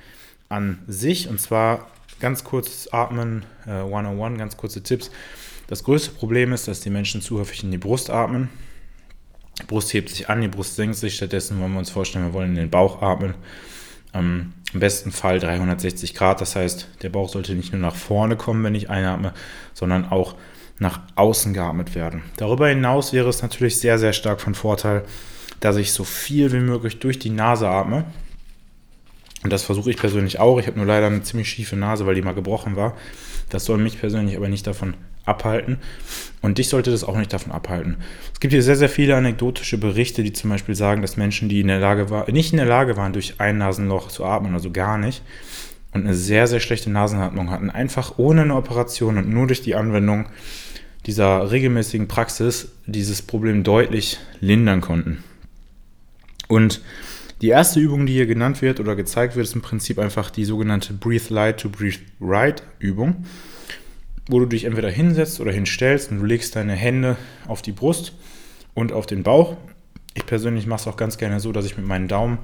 an 0.50 0.78
sich. 0.87 1.28
Und 1.28 1.40
zwar 1.40 1.90
ganz 2.20 2.44
kurz 2.44 2.88
atmen, 2.93 3.46
äh, 3.66 3.70
101, 3.70 4.38
ganz 4.38 4.58
kurze 4.58 4.82
Tipps. 4.82 5.10
Das 5.69 5.84
größte 5.84 6.10
Problem 6.10 6.52
ist, 6.52 6.69
dass 6.69 6.81
die 6.81 6.90
Menschen 6.90 7.22
zu 7.22 7.38
häufig 7.38 7.64
in 7.64 7.70
die 7.70 7.78
Brust 7.78 8.10
atmen. 8.10 8.50
Brust 9.73 9.93
hebt 9.95 10.11
sich 10.11 10.29
an, 10.29 10.43
die 10.43 10.49
Brust 10.49 10.77
senkt 10.77 10.97
sich. 10.97 11.15
Stattdessen 11.15 11.59
wollen 11.59 11.73
wir 11.73 11.79
uns 11.79 11.91
vorstellen, 11.91 12.27
wir 12.27 12.35
wollen 12.35 12.51
in 12.51 12.57
den 12.57 12.71
Bauch 12.71 13.01
atmen. 13.01 13.35
Ähm, 14.13 14.53
Im 14.75 14.81
besten 14.81 15.13
Fall 15.13 15.39
360 15.39 16.15
Grad. 16.15 16.41
Das 16.43 16.55
heißt, 16.55 16.89
der 17.01 17.09
Bauch 17.09 17.31
sollte 17.31 17.55
nicht 17.55 17.73
nur 17.73 17.81
nach 17.81 17.97
vorne 17.97 18.37
kommen, 18.37 18.63
wenn 18.65 18.75
ich 18.75 18.91
einatme, 18.91 19.33
sondern 19.73 20.05
auch 20.05 20.35
nach 20.79 21.01
außen 21.15 21.55
geatmet 21.55 21.95
werden. 21.95 22.23
Darüber 22.37 22.69
hinaus 22.69 23.15
wäre 23.15 23.31
es 23.31 23.41
natürlich 23.41 23.79
sehr, 23.79 23.99
sehr 23.99 24.13
stark 24.13 24.43
von 24.43 24.55
Vorteil, 24.55 25.05
dass 25.61 25.77
ich 25.77 25.93
so 25.93 26.05
viel 26.05 26.53
wie 26.53 26.61
möglich 26.61 26.99
durch 26.99 27.19
die 27.19 27.31
Nase 27.31 27.69
atme. 27.69 28.05
Und 29.43 29.53
das 29.53 29.63
versuche 29.63 29.91
ich 29.91 29.97
persönlich 29.97 30.39
auch. 30.39 30.59
Ich 30.59 30.67
habe 30.67 30.77
nur 30.77 30.87
leider 30.87 31.07
eine 31.07 31.23
ziemlich 31.23 31.49
schiefe 31.49 31.77
Nase, 31.77 32.05
weil 32.05 32.15
die 32.15 32.23
mal 32.23 32.35
gebrochen 32.35 32.77
war. 32.77 32.95
Das 33.49 33.65
soll 33.65 33.79
mich 33.79 33.99
persönlich 33.99 34.37
aber 34.37 34.49
nicht 34.49 34.67
davon 34.67 34.95
abhalten. 35.25 35.79
Und 36.41 36.59
dich 36.59 36.69
sollte 36.69 36.91
das 36.91 37.05
auch 37.05 37.17
nicht 37.17 37.33
davon 37.33 37.53
abhalten. 37.53 37.97
Es 38.33 38.41
gibt 38.41 38.53
hier 38.53 38.63
sehr, 38.63 38.77
sehr 38.77 38.89
viele 38.89 39.17
anekdotische 39.17 39.79
Berichte, 39.79 40.23
die 40.23 40.33
zum 40.33 40.51
Beispiel 40.51 40.75
sagen, 40.75 41.03
dass 41.03 41.17
Menschen, 41.17 41.49
die 41.49 41.61
in 41.61 41.69
der 41.69 41.79
Lage 41.79 42.11
war, 42.11 42.31
nicht 42.31 42.53
in 42.53 42.57
der 42.57 42.67
Lage 42.67 42.97
waren, 42.97 43.13
durch 43.13 43.35
ein 43.39 43.59
Nasenloch 43.59 44.09
zu 44.09 44.25
atmen, 44.25 44.55
also 44.55 44.71
gar 44.71 44.99
nicht, 44.99 45.23
und 45.93 46.05
eine 46.05 46.15
sehr, 46.15 46.47
sehr 46.47 46.61
schlechte 46.61 46.91
Nasenatmung 46.91 47.51
hatten, 47.51 47.71
einfach 47.71 48.19
ohne 48.19 48.43
eine 48.43 48.57
Operation 48.57 49.19
und 49.19 49.29
nur 49.29 49.47
durch 49.47 49.63
die 49.63 49.75
Anwendung 49.75 50.27
dieser 51.07 51.51
regelmäßigen 51.51 52.09
Praxis 52.09 52.73
dieses 52.87 53.23
Problem 53.23 53.63
deutlich 53.63 54.19
lindern 54.41 54.81
konnten. 54.81 55.23
Und 56.49 56.81
die 57.41 57.49
erste 57.49 57.81
Übung, 57.81 58.07
die 58.07 58.13
hier 58.13 58.27
genannt 58.27 58.63
wird 58.63 58.79
oder 58.79 58.95
gezeigt 58.95 59.35
wird, 59.37 59.47
ist 59.47 59.55
im 59.55 59.63
Prinzip 59.63 59.99
einfach 59.99 60.31
die 60.31 60.45
sogenannte 60.45 60.93
Breathe 60.93 61.35
Light 61.35 61.61
to 61.61 61.69
Breathe 61.69 61.99
Right 62.21 62.63
Übung 62.79 63.25
wo 64.29 64.38
du 64.38 64.47
dich 64.47 64.64
entweder 64.64 64.91
hinsetzt 64.91 65.41
oder 65.41 65.52
hinstellst 65.52 66.11
und 66.11 66.21
du 66.21 66.25
legst 66.25 66.57
deine 66.57 66.75
Hände 66.75 67.17
auf 67.47 67.62
die 67.62 67.73
Brust 67.73 68.14
und 68.75 68.93
auf 68.93 69.07
den 69.07 69.23
Bauch. 69.23 69.57
Ich 70.14 70.26
persönlich 70.26 70.67
mache 70.67 70.81
es 70.81 70.87
auch 70.87 70.97
ganz 70.97 71.19
gerne 71.19 71.41
so, 71.41 71.52
dass 71.52 71.64
ich 71.64 71.76
mit 71.76 71.87
meinen 71.87 72.09
Daumen 72.09 72.38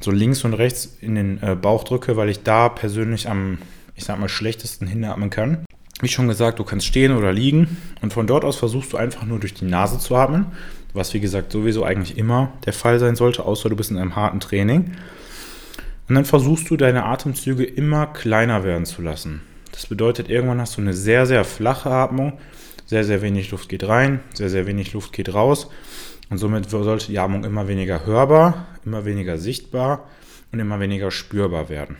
so 0.00 0.10
links 0.10 0.44
und 0.44 0.54
rechts 0.54 0.96
in 1.00 1.14
den 1.14 1.42
äh, 1.42 1.56
Bauch 1.56 1.84
drücke, 1.84 2.16
weil 2.16 2.28
ich 2.28 2.42
da 2.42 2.68
persönlich 2.68 3.28
am, 3.28 3.58
ich 3.94 4.04
sag 4.04 4.18
mal, 4.18 4.28
schlechtesten 4.28 4.86
hinatmen 4.86 5.30
kann. 5.30 5.64
Wie 6.00 6.08
schon 6.08 6.28
gesagt, 6.28 6.58
du 6.58 6.64
kannst 6.64 6.86
stehen 6.86 7.16
oder 7.16 7.32
liegen 7.32 7.78
und 8.02 8.12
von 8.12 8.26
dort 8.26 8.44
aus 8.44 8.56
versuchst 8.56 8.92
du 8.92 8.96
einfach 8.96 9.24
nur 9.24 9.38
durch 9.38 9.54
die 9.54 9.64
Nase 9.64 9.98
zu 9.98 10.16
atmen, 10.16 10.46
was 10.92 11.14
wie 11.14 11.20
gesagt 11.20 11.52
sowieso 11.52 11.84
eigentlich 11.84 12.18
immer 12.18 12.52
der 12.66 12.72
Fall 12.72 12.98
sein 12.98 13.16
sollte, 13.16 13.44
außer 13.44 13.68
du 13.68 13.76
bist 13.76 13.90
in 13.90 13.98
einem 13.98 14.16
harten 14.16 14.40
Training. 14.40 14.92
Und 16.08 16.16
dann 16.16 16.24
versuchst 16.24 16.68
du 16.68 16.76
deine 16.76 17.04
Atemzüge 17.04 17.64
immer 17.64 18.06
kleiner 18.06 18.64
werden 18.64 18.84
zu 18.84 19.00
lassen. 19.00 19.40
Das 19.74 19.86
bedeutet, 19.86 20.28
irgendwann 20.28 20.60
hast 20.60 20.76
du 20.76 20.80
eine 20.80 20.94
sehr, 20.94 21.26
sehr 21.26 21.44
flache 21.44 21.90
Atmung. 21.90 22.38
Sehr, 22.86 23.02
sehr 23.02 23.22
wenig 23.22 23.50
Luft 23.50 23.68
geht 23.68 23.88
rein, 23.88 24.20
sehr, 24.34 24.50
sehr 24.50 24.66
wenig 24.66 24.92
Luft 24.92 25.12
geht 25.12 25.34
raus. 25.34 25.68
Und 26.30 26.38
somit 26.38 26.70
sollte 26.70 27.06
die 27.08 27.18
Atmung 27.18 27.44
immer 27.44 27.66
weniger 27.66 28.06
hörbar, 28.06 28.66
immer 28.84 29.04
weniger 29.04 29.36
sichtbar 29.38 30.08
und 30.52 30.60
immer 30.60 30.78
weniger 30.80 31.10
spürbar 31.10 31.68
werden. 31.68 31.96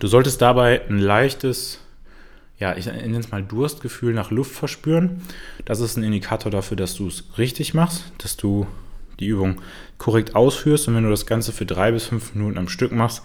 Du 0.00 0.06
solltest 0.06 0.40
dabei 0.40 0.82
ein 0.88 0.98
leichtes, 0.98 1.80
ja, 2.58 2.76
ich 2.76 2.86
nenne 2.86 3.18
es 3.18 3.30
mal 3.30 3.42
Durstgefühl 3.42 4.14
nach 4.14 4.30
Luft 4.30 4.52
verspüren. 4.52 5.22
Das 5.64 5.80
ist 5.80 5.96
ein 5.96 6.04
Indikator 6.04 6.50
dafür, 6.50 6.76
dass 6.76 6.94
du 6.94 7.08
es 7.08 7.24
richtig 7.36 7.74
machst, 7.74 8.04
dass 8.18 8.36
du 8.36 8.66
die 9.20 9.26
Übung 9.26 9.60
korrekt 9.98 10.34
ausführst. 10.34 10.88
Und 10.88 10.94
wenn 10.94 11.04
du 11.04 11.10
das 11.10 11.26
Ganze 11.26 11.52
für 11.52 11.66
drei 11.66 11.92
bis 11.92 12.06
fünf 12.06 12.34
Minuten 12.34 12.58
am 12.58 12.68
Stück 12.68 12.92
machst, 12.92 13.22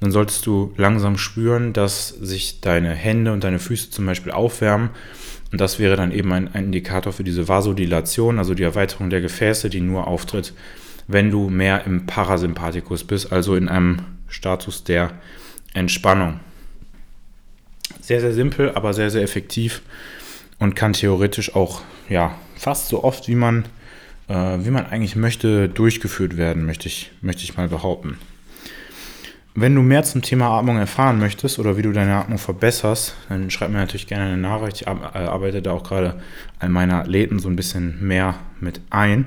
dann 0.00 0.10
solltest 0.10 0.44
du 0.46 0.72
langsam 0.76 1.16
spüren, 1.16 1.72
dass 1.72 2.08
sich 2.08 2.60
deine 2.60 2.90
Hände 2.90 3.32
und 3.32 3.44
deine 3.44 3.58
Füße 3.58 3.90
zum 3.90 4.06
Beispiel 4.06 4.32
aufwärmen. 4.32 4.90
Und 5.52 5.60
das 5.60 5.78
wäre 5.78 5.96
dann 5.96 6.12
eben 6.12 6.32
ein, 6.32 6.52
ein 6.52 6.64
Indikator 6.64 7.12
für 7.12 7.24
diese 7.24 7.48
Vasodilation, 7.48 8.38
also 8.38 8.54
die 8.54 8.64
Erweiterung 8.64 9.08
der 9.08 9.20
Gefäße, 9.20 9.70
die 9.70 9.80
nur 9.80 10.06
auftritt, 10.06 10.52
wenn 11.06 11.30
du 11.30 11.48
mehr 11.48 11.86
im 11.86 12.06
Parasympathikus 12.06 13.04
bist, 13.04 13.32
also 13.32 13.54
in 13.54 13.68
einem 13.68 14.00
Status 14.28 14.84
der 14.84 15.12
Entspannung. 15.72 16.40
Sehr, 18.00 18.20
sehr 18.20 18.34
simpel, 18.34 18.72
aber 18.74 18.94
sehr, 18.94 19.10
sehr 19.10 19.22
effektiv 19.22 19.82
und 20.58 20.74
kann 20.74 20.92
theoretisch 20.92 21.54
auch 21.54 21.82
ja, 22.08 22.34
fast 22.56 22.88
so 22.88 23.04
oft, 23.04 23.28
wie 23.28 23.34
man, 23.34 23.64
äh, 24.28 24.34
wie 24.34 24.70
man 24.70 24.86
eigentlich 24.86 25.16
möchte, 25.16 25.68
durchgeführt 25.68 26.36
werden, 26.36 26.66
möchte 26.66 26.88
ich, 26.88 27.12
möchte 27.20 27.44
ich 27.44 27.56
mal 27.56 27.68
behaupten. 27.68 28.18
Wenn 29.54 29.74
du 29.74 29.82
mehr 29.82 30.02
zum 30.02 30.20
Thema 30.20 30.48
Atmung 30.58 30.78
erfahren 30.78 31.20
möchtest 31.20 31.60
oder 31.60 31.76
wie 31.76 31.82
du 31.82 31.92
deine 31.92 32.16
Atmung 32.16 32.38
verbesserst, 32.38 33.14
dann 33.28 33.50
schreib 33.50 33.70
mir 33.70 33.78
natürlich 33.78 34.08
gerne 34.08 34.24
eine 34.24 34.36
Nachricht. 34.36 34.80
Ich 34.80 34.86
äh, 34.86 34.90
arbeite 34.90 35.62
da 35.62 35.72
auch 35.72 35.84
gerade 35.84 36.20
an 36.58 36.72
meiner 36.72 36.96
Athleten 36.96 37.38
so 37.38 37.48
ein 37.48 37.54
bisschen 37.54 38.04
mehr 38.04 38.34
mit 38.60 38.80
ein. 38.90 39.26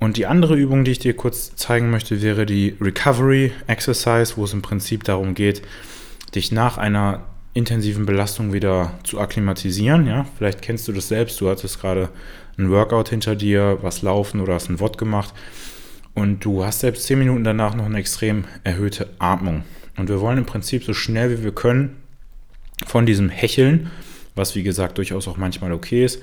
Und 0.00 0.16
die 0.16 0.26
andere 0.26 0.56
Übung, 0.56 0.84
die 0.84 0.90
ich 0.92 0.98
dir 0.98 1.14
kurz 1.14 1.54
zeigen 1.54 1.90
möchte, 1.90 2.22
wäre 2.22 2.44
die 2.44 2.74
Recovery 2.80 3.52
Exercise, 3.68 4.36
wo 4.36 4.44
es 4.44 4.52
im 4.52 4.62
Prinzip 4.62 5.04
darum 5.04 5.34
geht, 5.34 5.62
dich 6.34 6.50
nach 6.50 6.78
einer 6.78 7.22
intensiven 7.52 8.06
Belastung 8.06 8.52
wieder 8.52 8.94
zu 9.04 9.20
akklimatisieren. 9.20 10.06
Ja? 10.06 10.26
Vielleicht 10.38 10.62
kennst 10.62 10.88
du 10.88 10.92
das 10.92 11.08
selbst, 11.08 11.40
du 11.40 11.48
hattest 11.48 11.80
gerade 11.80 12.08
ein 12.58 12.70
Workout 12.70 13.10
hinter 13.10 13.36
dir, 13.36 13.78
was 13.82 14.02
laufen 14.02 14.40
oder 14.40 14.54
hast 14.54 14.70
ein 14.70 14.80
Wort 14.80 14.98
gemacht 14.98 15.34
und 16.14 16.44
du 16.44 16.64
hast 16.64 16.80
selbst 16.80 17.04
10 17.04 17.18
Minuten 17.18 17.44
danach 17.44 17.74
noch 17.74 17.86
eine 17.86 17.98
extrem 17.98 18.44
erhöhte 18.64 19.10
Atmung. 19.18 19.62
Und 19.96 20.08
wir 20.08 20.20
wollen 20.20 20.38
im 20.38 20.46
Prinzip 20.46 20.84
so 20.84 20.94
schnell 20.94 21.30
wie 21.30 21.44
wir 21.44 21.52
können 21.52 21.96
von 22.86 23.06
diesem 23.06 23.28
Hecheln, 23.28 23.90
was 24.34 24.54
wie 24.54 24.62
gesagt 24.62 24.98
durchaus 24.98 25.28
auch 25.28 25.36
manchmal 25.36 25.72
okay 25.72 26.04
ist, 26.04 26.20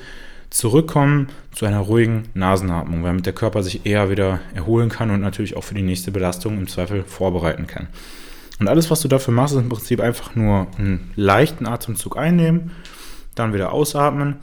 zurückkommen 0.50 1.28
zu 1.54 1.66
einer 1.66 1.80
ruhigen 1.80 2.30
Nasenatmung, 2.34 3.04
damit 3.04 3.26
der 3.26 3.34
Körper 3.34 3.64
sich 3.64 3.86
eher 3.86 4.10
wieder 4.10 4.40
erholen 4.56 4.90
kann 4.90 5.12
und 5.12 5.22
natürlich 5.22 5.56
auch 5.56 5.64
für 5.64 5.76
die 5.76 5.82
nächste 5.82 6.12
Belastung 6.12 6.58
im 6.58 6.68
Zweifel 6.68 7.04
vorbereiten 7.04 7.68
kann. 7.68 7.88
Und 8.60 8.68
alles, 8.68 8.90
was 8.90 9.02
du 9.02 9.08
dafür 9.08 9.34
machst, 9.34 9.54
ist 9.54 9.62
im 9.62 9.70
Prinzip 9.70 10.00
einfach 10.00 10.36
nur 10.36 10.68
einen 10.78 11.12
leichten 11.16 11.68
Atemzug 11.68 12.18
einnehmen, 12.18 12.72
dann 13.36 13.54
wieder 13.54 13.72
ausatmen, 13.72 14.38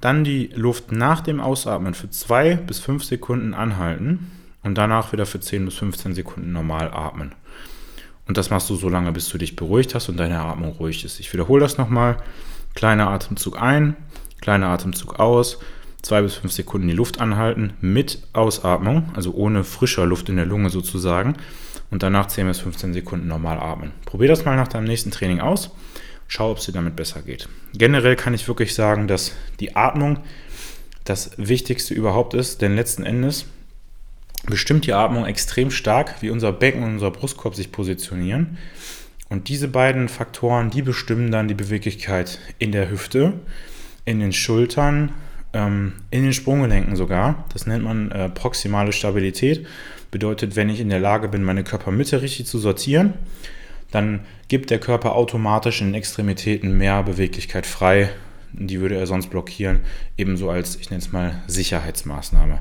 dann 0.00 0.24
die 0.24 0.50
Luft 0.54 0.92
nach 0.92 1.20
dem 1.20 1.40
Ausatmen 1.40 1.94
für 1.94 2.10
zwei 2.10 2.54
bis 2.54 2.78
fünf 2.78 3.02
Sekunden 3.02 3.54
anhalten 3.54 4.30
und 4.66 4.74
danach 4.74 5.12
wieder 5.12 5.26
für 5.26 5.38
10 5.38 5.64
bis 5.64 5.76
15 5.76 6.14
Sekunden 6.14 6.52
normal 6.52 6.90
atmen. 6.92 7.32
Und 8.26 8.36
das 8.36 8.50
machst 8.50 8.68
du 8.68 8.74
so 8.74 8.88
lange, 8.88 9.12
bis 9.12 9.28
du 9.28 9.38
dich 9.38 9.54
beruhigt 9.54 9.94
hast 9.94 10.08
und 10.08 10.16
deine 10.16 10.40
Atmung 10.40 10.72
ruhig 10.72 11.04
ist. 11.04 11.20
Ich 11.20 11.32
wiederhole 11.32 11.60
das 11.60 11.78
nochmal. 11.78 12.16
Kleiner 12.74 13.08
Atemzug 13.08 13.62
ein, 13.62 13.96
kleiner 14.40 14.66
Atemzug 14.66 15.20
aus, 15.20 15.60
zwei 16.02 16.20
bis 16.20 16.34
fünf 16.34 16.52
Sekunden 16.52 16.88
die 16.88 16.94
Luft 16.94 17.20
anhalten 17.20 17.74
mit 17.80 18.18
Ausatmung, 18.32 19.10
also 19.14 19.32
ohne 19.32 19.62
frischer 19.62 20.04
Luft 20.04 20.28
in 20.28 20.36
der 20.36 20.46
Lunge 20.46 20.70
sozusagen. 20.70 21.36
Und 21.88 22.02
danach 22.02 22.26
10 22.26 22.48
bis 22.48 22.58
15 22.58 22.92
Sekunden 22.92 23.28
normal 23.28 23.60
atmen. 23.60 23.92
Probier 24.04 24.26
das 24.26 24.44
mal 24.44 24.56
nach 24.56 24.66
deinem 24.66 24.88
nächsten 24.88 25.12
Training 25.12 25.40
aus. 25.40 25.70
Schau, 26.26 26.50
ob 26.50 26.58
es 26.58 26.66
dir 26.66 26.72
damit 26.72 26.96
besser 26.96 27.22
geht. 27.22 27.48
Generell 27.72 28.16
kann 28.16 28.34
ich 28.34 28.48
wirklich 28.48 28.74
sagen, 28.74 29.06
dass 29.06 29.36
die 29.60 29.76
Atmung 29.76 30.18
das 31.04 31.30
Wichtigste 31.36 31.94
überhaupt 31.94 32.34
ist, 32.34 32.62
denn 32.62 32.74
letzten 32.74 33.04
Endes 33.04 33.46
bestimmt 34.44 34.86
die 34.86 34.92
Atmung 34.92 35.26
extrem 35.26 35.70
stark, 35.70 36.16
wie 36.20 36.30
unser 36.30 36.52
Becken 36.52 36.82
und 36.82 36.94
unser 36.94 37.10
Brustkorb 37.10 37.54
sich 37.54 37.72
positionieren. 37.72 38.58
Und 39.28 39.48
diese 39.48 39.68
beiden 39.68 40.08
Faktoren, 40.08 40.70
die 40.70 40.82
bestimmen 40.82 41.30
dann 41.30 41.48
die 41.48 41.54
Beweglichkeit 41.54 42.38
in 42.58 42.72
der 42.72 42.90
Hüfte, 42.90 43.32
in 44.04 44.20
den 44.20 44.32
Schultern, 44.32 45.12
ähm, 45.52 45.94
in 46.10 46.22
den 46.22 46.32
Sprunggelenken 46.32 46.94
sogar. 46.94 47.44
Das 47.52 47.66
nennt 47.66 47.84
man 47.84 48.10
äh, 48.12 48.28
proximale 48.28 48.92
Stabilität. 48.92 49.66
Bedeutet, 50.12 50.54
wenn 50.54 50.68
ich 50.68 50.80
in 50.80 50.88
der 50.88 51.00
Lage 51.00 51.28
bin, 51.28 51.42
meine 51.42 51.64
Körpermitte 51.64 52.22
richtig 52.22 52.46
zu 52.46 52.58
sortieren, 52.58 53.14
dann 53.90 54.20
gibt 54.48 54.70
der 54.70 54.78
Körper 54.78 55.14
automatisch 55.14 55.80
in 55.80 55.88
den 55.88 55.94
Extremitäten 55.94 56.76
mehr 56.76 57.02
Beweglichkeit 57.02 57.66
frei, 57.66 58.10
die 58.52 58.80
würde 58.80 58.96
er 58.96 59.06
sonst 59.06 59.28
blockieren, 59.28 59.80
ebenso 60.16 60.50
als, 60.50 60.76
ich 60.76 60.90
nenne 60.90 61.02
es 61.02 61.12
mal, 61.12 61.42
Sicherheitsmaßnahme. 61.46 62.60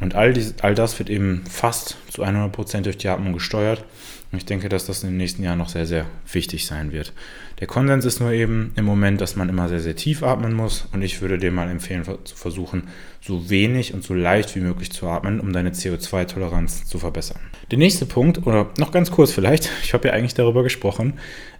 Und 0.00 0.14
all, 0.14 0.32
dies, 0.32 0.54
all 0.62 0.74
das 0.74 0.98
wird 0.98 1.10
eben 1.10 1.44
fast 1.50 1.96
zu 2.10 2.24
100% 2.24 2.82
durch 2.82 2.98
die 2.98 3.08
Atmung 3.08 3.32
gesteuert. 3.32 3.84
Und 4.32 4.38
ich 4.38 4.44
denke, 4.44 4.68
dass 4.68 4.86
das 4.86 5.02
in 5.02 5.10
den 5.10 5.16
nächsten 5.16 5.42
Jahren 5.42 5.58
noch 5.58 5.68
sehr, 5.68 5.86
sehr 5.86 6.06
wichtig 6.32 6.64
sein 6.64 6.92
wird. 6.92 7.12
Der 7.58 7.66
Konsens 7.66 8.04
ist 8.04 8.20
nur 8.20 8.30
eben 8.30 8.72
im 8.76 8.84
Moment, 8.84 9.20
dass 9.20 9.34
man 9.34 9.48
immer 9.48 9.68
sehr, 9.68 9.80
sehr 9.80 9.96
tief 9.96 10.22
atmen 10.22 10.54
muss. 10.54 10.86
Und 10.92 11.02
ich 11.02 11.20
würde 11.20 11.36
dir 11.36 11.50
mal 11.50 11.68
empfehlen, 11.68 12.04
zu 12.04 12.36
versuchen, 12.36 12.84
so 13.20 13.50
wenig 13.50 13.92
und 13.92 14.04
so 14.04 14.14
leicht 14.14 14.54
wie 14.54 14.60
möglich 14.60 14.92
zu 14.92 15.08
atmen, 15.08 15.40
um 15.40 15.52
deine 15.52 15.70
CO2-Toleranz 15.70 16.86
zu 16.86 16.98
verbessern. 16.98 17.40
Der 17.72 17.78
nächste 17.78 18.06
Punkt, 18.06 18.46
oder 18.46 18.70
noch 18.78 18.92
ganz 18.92 19.10
kurz 19.10 19.32
vielleicht, 19.32 19.68
ich 19.82 19.94
habe 19.94 20.08
ja 20.08 20.14
eigentlich 20.14 20.34
darüber 20.34 20.62
gesprochen, 20.62 21.14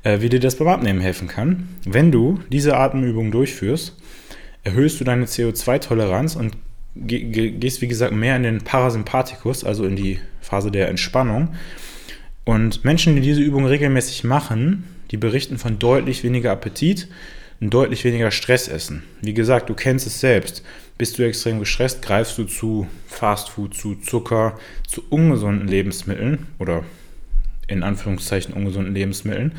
äh, 0.04 0.20
wie 0.20 0.28
dir 0.28 0.40
das 0.40 0.56
beim 0.56 0.68
Abnehmen 0.68 1.00
helfen 1.00 1.26
kann. 1.26 1.68
Wenn 1.84 2.12
du 2.12 2.40
diese 2.50 2.76
Atemübung 2.76 3.32
durchführst, 3.32 3.96
erhöhst 4.62 5.00
du 5.00 5.04
deine 5.04 5.24
CO2-Toleranz 5.24 6.36
und 6.36 6.56
gehst, 6.94 7.82
wie 7.82 7.88
gesagt, 7.88 8.12
mehr 8.12 8.36
in 8.36 8.42
den 8.42 8.62
Parasympathikus, 8.62 9.64
also 9.64 9.84
in 9.84 9.96
die 9.96 10.20
Phase 10.40 10.70
der 10.70 10.88
Entspannung. 10.88 11.54
Und 12.50 12.84
Menschen, 12.84 13.14
die 13.14 13.22
diese 13.22 13.40
Übung 13.40 13.64
regelmäßig 13.64 14.24
machen, 14.24 14.82
die 15.12 15.16
berichten 15.16 15.56
von 15.56 15.78
deutlich 15.78 16.24
weniger 16.24 16.50
Appetit 16.50 17.06
und 17.60 17.72
deutlich 17.72 18.02
weniger 18.02 18.32
Stressessen. 18.32 19.04
Wie 19.22 19.34
gesagt, 19.34 19.70
du 19.70 19.74
kennst 19.74 20.04
es 20.08 20.18
selbst. 20.18 20.64
Bist 20.98 21.16
du 21.16 21.22
extrem 21.22 21.60
gestresst, 21.60 22.02
greifst 22.02 22.36
du 22.38 22.46
zu 22.46 22.88
Fastfood, 23.06 23.74
zu 23.74 23.94
Zucker, 23.94 24.58
zu 24.84 25.04
ungesunden 25.10 25.68
Lebensmitteln 25.68 26.48
oder 26.58 26.82
in 27.68 27.84
Anführungszeichen 27.84 28.52
ungesunden 28.52 28.94
Lebensmitteln. 28.94 29.52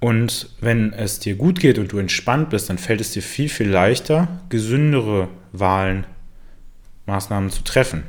Und 0.00 0.50
wenn 0.60 0.92
es 0.92 1.20
dir 1.20 1.36
gut 1.36 1.60
geht 1.60 1.78
und 1.78 1.92
du 1.92 1.98
entspannt 1.98 2.50
bist, 2.50 2.68
dann 2.68 2.78
fällt 2.78 3.00
es 3.00 3.12
dir 3.12 3.22
viel, 3.22 3.48
viel 3.48 3.68
leichter, 3.68 4.40
gesündere 4.48 5.28
Wahlen, 5.52 6.04
Maßnahmen 7.06 7.50
zu 7.50 7.62
treffen. 7.62 8.02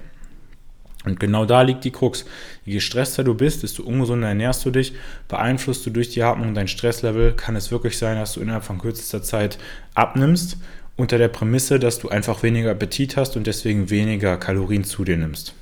Und 1.05 1.19
genau 1.19 1.45
da 1.45 1.61
liegt 1.61 1.83
die 1.83 1.91
Krux. 1.91 2.25
Je 2.65 2.73
gestresster 2.73 3.23
du 3.23 3.33
bist, 3.33 3.63
desto 3.63 3.83
ungesunder 3.83 4.29
ernährst 4.29 4.65
du 4.65 4.71
dich, 4.71 4.93
beeinflusst 5.27 5.85
du 5.85 5.89
durch 5.89 6.09
die 6.09 6.23
Atmung 6.23 6.53
dein 6.53 6.67
Stresslevel, 6.67 7.33
kann 7.33 7.55
es 7.55 7.71
wirklich 7.71 7.97
sein, 7.97 8.17
dass 8.17 8.33
du 8.33 8.41
innerhalb 8.41 8.63
von 8.63 8.79
kürzester 8.79 9.21
Zeit 9.21 9.57
abnimmst, 9.95 10.57
unter 10.95 11.17
der 11.17 11.27
Prämisse, 11.27 11.79
dass 11.79 11.99
du 11.99 12.09
einfach 12.09 12.43
weniger 12.43 12.71
Appetit 12.71 13.17
hast 13.17 13.35
und 13.35 13.47
deswegen 13.47 13.89
weniger 13.89 14.37
Kalorien 14.37 14.83
zu 14.83 15.03
dir 15.03 15.17
nimmst. 15.17 15.53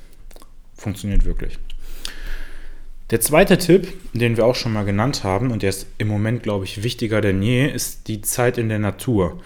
Funktioniert 0.75 1.25
wirklich. 1.25 1.57
Der 3.11 3.19
zweite 3.19 3.57
Tipp, 3.57 3.87
den 4.13 4.37
wir 4.37 4.45
auch 4.45 4.55
schon 4.55 4.73
mal 4.73 4.85
genannt 4.85 5.23
haben, 5.23 5.51
und 5.51 5.63
der 5.63 5.69
ist 5.69 5.87
im 5.97 6.07
Moment, 6.07 6.43
glaube 6.43 6.65
ich, 6.65 6.83
wichtiger 6.83 7.19
denn 7.21 7.41
je, 7.41 7.67
ist 7.67 8.07
die 8.07 8.21
Zeit 8.21 8.57
in 8.57 8.69
der 8.69 8.79
Natur. 8.79 9.41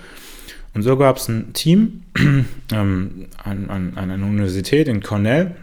Und 0.76 0.84
so 0.84 0.98
gab 0.98 1.18
es 1.18 1.28
ein 1.28 1.54
Team 1.54 2.04
ähm, 2.72 3.28
an, 3.44 3.70
an, 3.70 3.94
an 3.96 4.12
einer 4.12 4.26
Universität 4.26 4.88
in 4.88 5.02
Cornell, 5.02 5.56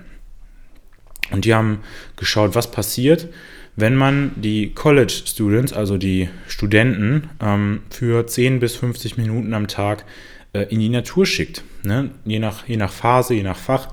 und 1.30 1.44
die 1.44 1.54
haben 1.54 1.80
geschaut, 2.16 2.54
was 2.54 2.70
passiert, 2.70 3.28
wenn 3.76 3.94
man 3.96 4.32
die 4.36 4.72
College 4.74 5.22
Students, 5.26 5.72
also 5.72 5.96
die 5.96 6.28
Studenten, 6.46 7.30
ähm, 7.40 7.80
für 7.90 8.26
10 8.26 8.60
bis 8.60 8.76
50 8.76 9.16
Minuten 9.16 9.54
am 9.54 9.66
Tag 9.66 10.04
äh, 10.52 10.64
in 10.64 10.80
die 10.80 10.88
Natur 10.88 11.24
schickt. 11.24 11.64
Ne? 11.84 12.10
Je, 12.24 12.38
nach, 12.38 12.68
je 12.68 12.76
nach 12.76 12.92
Phase, 12.92 13.34
je 13.34 13.42
nach 13.42 13.56
Fach 13.56 13.88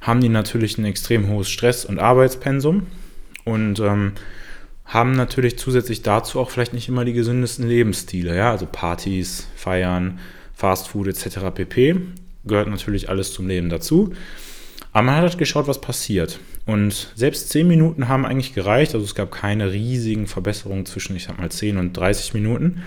haben 0.00 0.20
die 0.20 0.28
natürlich 0.28 0.78
ein 0.78 0.84
extrem 0.84 1.28
hohes 1.28 1.50
Stress- 1.50 1.84
und 1.84 1.98
Arbeitspensum 1.98 2.86
und 3.44 3.80
ähm, 3.80 4.12
haben 4.84 5.12
natürlich 5.12 5.58
zusätzlich 5.58 6.02
dazu 6.02 6.38
auch 6.38 6.50
vielleicht 6.50 6.72
nicht 6.72 6.88
immer 6.88 7.04
die 7.04 7.12
gesündesten 7.12 7.66
Lebensstile, 7.66 8.36
ja, 8.36 8.52
also 8.52 8.66
Partys, 8.70 9.48
Feiern, 9.56 10.20
Fastfood 10.54 11.08
etc. 11.08 11.38
pp. 11.52 11.96
Gehört 12.44 12.68
natürlich 12.68 13.08
alles 13.08 13.32
zum 13.32 13.48
Leben 13.48 13.68
dazu. 13.68 14.14
Aber 14.92 15.02
man 15.02 15.16
hat 15.16 15.22
halt 15.22 15.38
geschaut, 15.38 15.66
was 15.66 15.80
passiert. 15.80 16.38
Und 16.66 17.12
selbst 17.14 17.50
10 17.50 17.66
Minuten 17.66 18.08
haben 18.08 18.26
eigentlich 18.26 18.52
gereicht. 18.52 18.94
Also 18.94 19.04
es 19.04 19.14
gab 19.14 19.30
keine 19.30 19.72
riesigen 19.72 20.26
Verbesserungen 20.26 20.84
zwischen, 20.84 21.14
ich 21.16 21.24
sag 21.24 21.38
mal, 21.38 21.50
10 21.50 21.78
und 21.78 21.92
30 21.92 22.34
Minuten. 22.34 22.82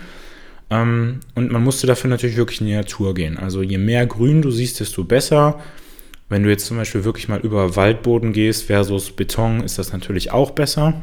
Ähm, 0.69 1.21
und 1.33 1.51
man 1.51 1.63
musste 1.63 1.87
dafür 1.87 2.09
natürlich 2.09 2.35
wirklich 2.35 2.59
in 2.59 2.67
die 2.67 2.75
Natur 2.75 3.13
gehen. 3.13 3.37
Also 3.37 3.61
je 3.61 3.77
mehr 3.77 4.05
Grün 4.05 4.41
du 4.41 4.51
siehst, 4.51 4.81
desto 4.81 5.05
besser. 5.05 5.61
Wenn 6.27 6.43
du 6.43 6.49
jetzt 6.49 6.65
zum 6.65 6.77
Beispiel 6.77 7.05
wirklich 7.05 7.27
mal 7.29 7.39
über 7.39 7.75
Waldboden 7.75 8.33
gehst 8.33 8.65
versus 8.65 9.11
Beton, 9.11 9.61
ist 9.61 9.79
das 9.79 9.93
natürlich 9.93 10.31
auch 10.31 10.51
besser. 10.51 11.01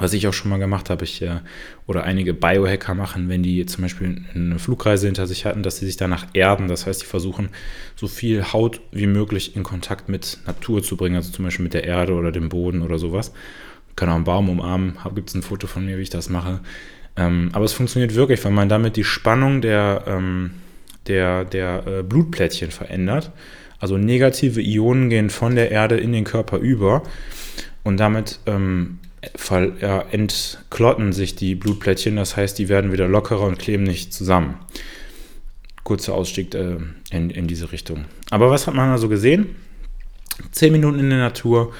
Was 0.00 0.14
ich 0.14 0.26
auch 0.26 0.32
schon 0.32 0.50
mal 0.50 0.58
gemacht 0.58 0.88
habe, 0.88 1.04
ich 1.04 1.20
äh, 1.20 1.40
oder 1.86 2.04
einige 2.04 2.32
Biohacker 2.32 2.94
machen, 2.94 3.28
wenn 3.28 3.42
die 3.42 3.66
zum 3.66 3.82
Beispiel 3.82 4.22
eine 4.34 4.58
Flugreise 4.58 5.06
hinter 5.06 5.26
sich 5.26 5.44
hatten, 5.44 5.62
dass 5.62 5.76
sie 5.76 5.86
sich 5.86 5.98
danach 5.98 6.26
erden. 6.32 6.68
Das 6.68 6.86
heißt, 6.86 7.02
die 7.02 7.06
versuchen, 7.06 7.50
so 7.96 8.08
viel 8.08 8.42
Haut 8.52 8.80
wie 8.92 9.06
möglich 9.06 9.56
in 9.56 9.62
Kontakt 9.62 10.08
mit 10.08 10.38
Natur 10.46 10.82
zu 10.82 10.96
bringen, 10.96 11.16
also 11.16 11.30
zum 11.30 11.44
Beispiel 11.44 11.64
mit 11.64 11.74
der 11.74 11.84
Erde 11.84 12.14
oder 12.14 12.32
dem 12.32 12.48
Boden 12.48 12.80
oder 12.80 12.98
sowas. 12.98 13.32
Können 13.94 14.12
auch 14.12 14.16
einen 14.16 14.24
Baum 14.24 14.48
umarmen. 14.48 14.96
Gibt 15.14 15.28
es 15.28 15.34
ein 15.34 15.42
Foto 15.42 15.66
von 15.66 15.84
mir, 15.84 15.98
wie 15.98 16.02
ich 16.02 16.10
das 16.10 16.30
mache. 16.30 16.60
Ähm, 17.16 17.50
aber 17.52 17.66
es 17.66 17.74
funktioniert 17.74 18.14
wirklich, 18.14 18.42
weil 18.44 18.52
man 18.52 18.70
damit 18.70 18.96
die 18.96 19.04
Spannung 19.04 19.60
der, 19.60 20.04
ähm, 20.06 20.52
der, 21.08 21.44
der 21.44 21.86
äh, 21.86 22.02
Blutplättchen 22.02 22.70
verändert. 22.70 23.32
Also 23.78 23.98
negative 23.98 24.62
Ionen 24.62 25.10
gehen 25.10 25.28
von 25.28 25.54
der 25.54 25.70
Erde 25.70 25.98
in 25.98 26.12
den 26.12 26.24
Körper 26.24 26.58
über 26.58 27.02
und 27.82 27.98
damit 27.98 28.38
ähm, 28.46 28.98
ja, 29.80 30.00
entklotten 30.10 31.12
sich 31.12 31.34
die 31.34 31.54
Blutplättchen. 31.54 32.16
Das 32.16 32.36
heißt, 32.36 32.58
die 32.58 32.68
werden 32.68 32.92
wieder 32.92 33.08
lockerer 33.08 33.42
und 33.42 33.58
kleben 33.58 33.84
nicht 33.84 34.12
zusammen. 34.12 34.58
Kurzer 35.84 36.14
Ausstieg 36.14 36.54
äh, 36.54 36.76
in, 37.10 37.30
in 37.30 37.46
diese 37.46 37.72
Richtung. 37.72 38.04
Aber 38.30 38.50
was 38.50 38.66
hat 38.66 38.74
man 38.74 38.90
also 38.90 39.08
gesehen? 39.08 39.56
Zehn 40.52 40.72
Minuten 40.72 41.00
in 41.00 41.10
der 41.10 41.18
Natur 41.18 41.72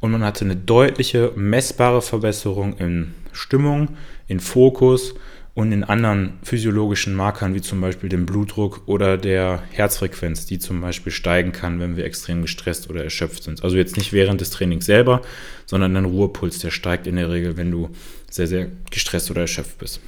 und 0.00 0.12
man 0.12 0.24
hatte 0.24 0.44
eine 0.44 0.56
deutliche, 0.56 1.32
messbare 1.36 2.02
Verbesserung 2.02 2.76
in 2.78 3.14
Stimmung, 3.32 3.96
in 4.28 4.40
Fokus 4.40 5.14
und 5.56 5.72
in 5.72 5.84
anderen 5.84 6.34
physiologischen 6.42 7.14
Markern, 7.14 7.54
wie 7.54 7.62
zum 7.62 7.80
Beispiel 7.80 8.10
dem 8.10 8.26
Blutdruck 8.26 8.82
oder 8.84 9.16
der 9.16 9.62
Herzfrequenz, 9.70 10.44
die 10.44 10.58
zum 10.58 10.82
Beispiel 10.82 11.10
steigen 11.10 11.52
kann, 11.52 11.80
wenn 11.80 11.96
wir 11.96 12.04
extrem 12.04 12.42
gestresst 12.42 12.90
oder 12.90 13.02
erschöpft 13.02 13.42
sind. 13.42 13.64
Also 13.64 13.78
jetzt 13.78 13.96
nicht 13.96 14.12
während 14.12 14.42
des 14.42 14.50
Trainings 14.50 14.84
selber, 14.84 15.22
sondern 15.64 15.94
dein 15.94 16.04
Ruhepuls, 16.04 16.58
der 16.58 16.70
steigt 16.70 17.06
in 17.06 17.16
der 17.16 17.30
Regel, 17.30 17.56
wenn 17.56 17.70
du 17.70 17.88
sehr, 18.30 18.46
sehr 18.46 18.68
gestresst 18.90 19.30
oder 19.30 19.40
erschöpft 19.40 19.78
bist. 19.78 20.02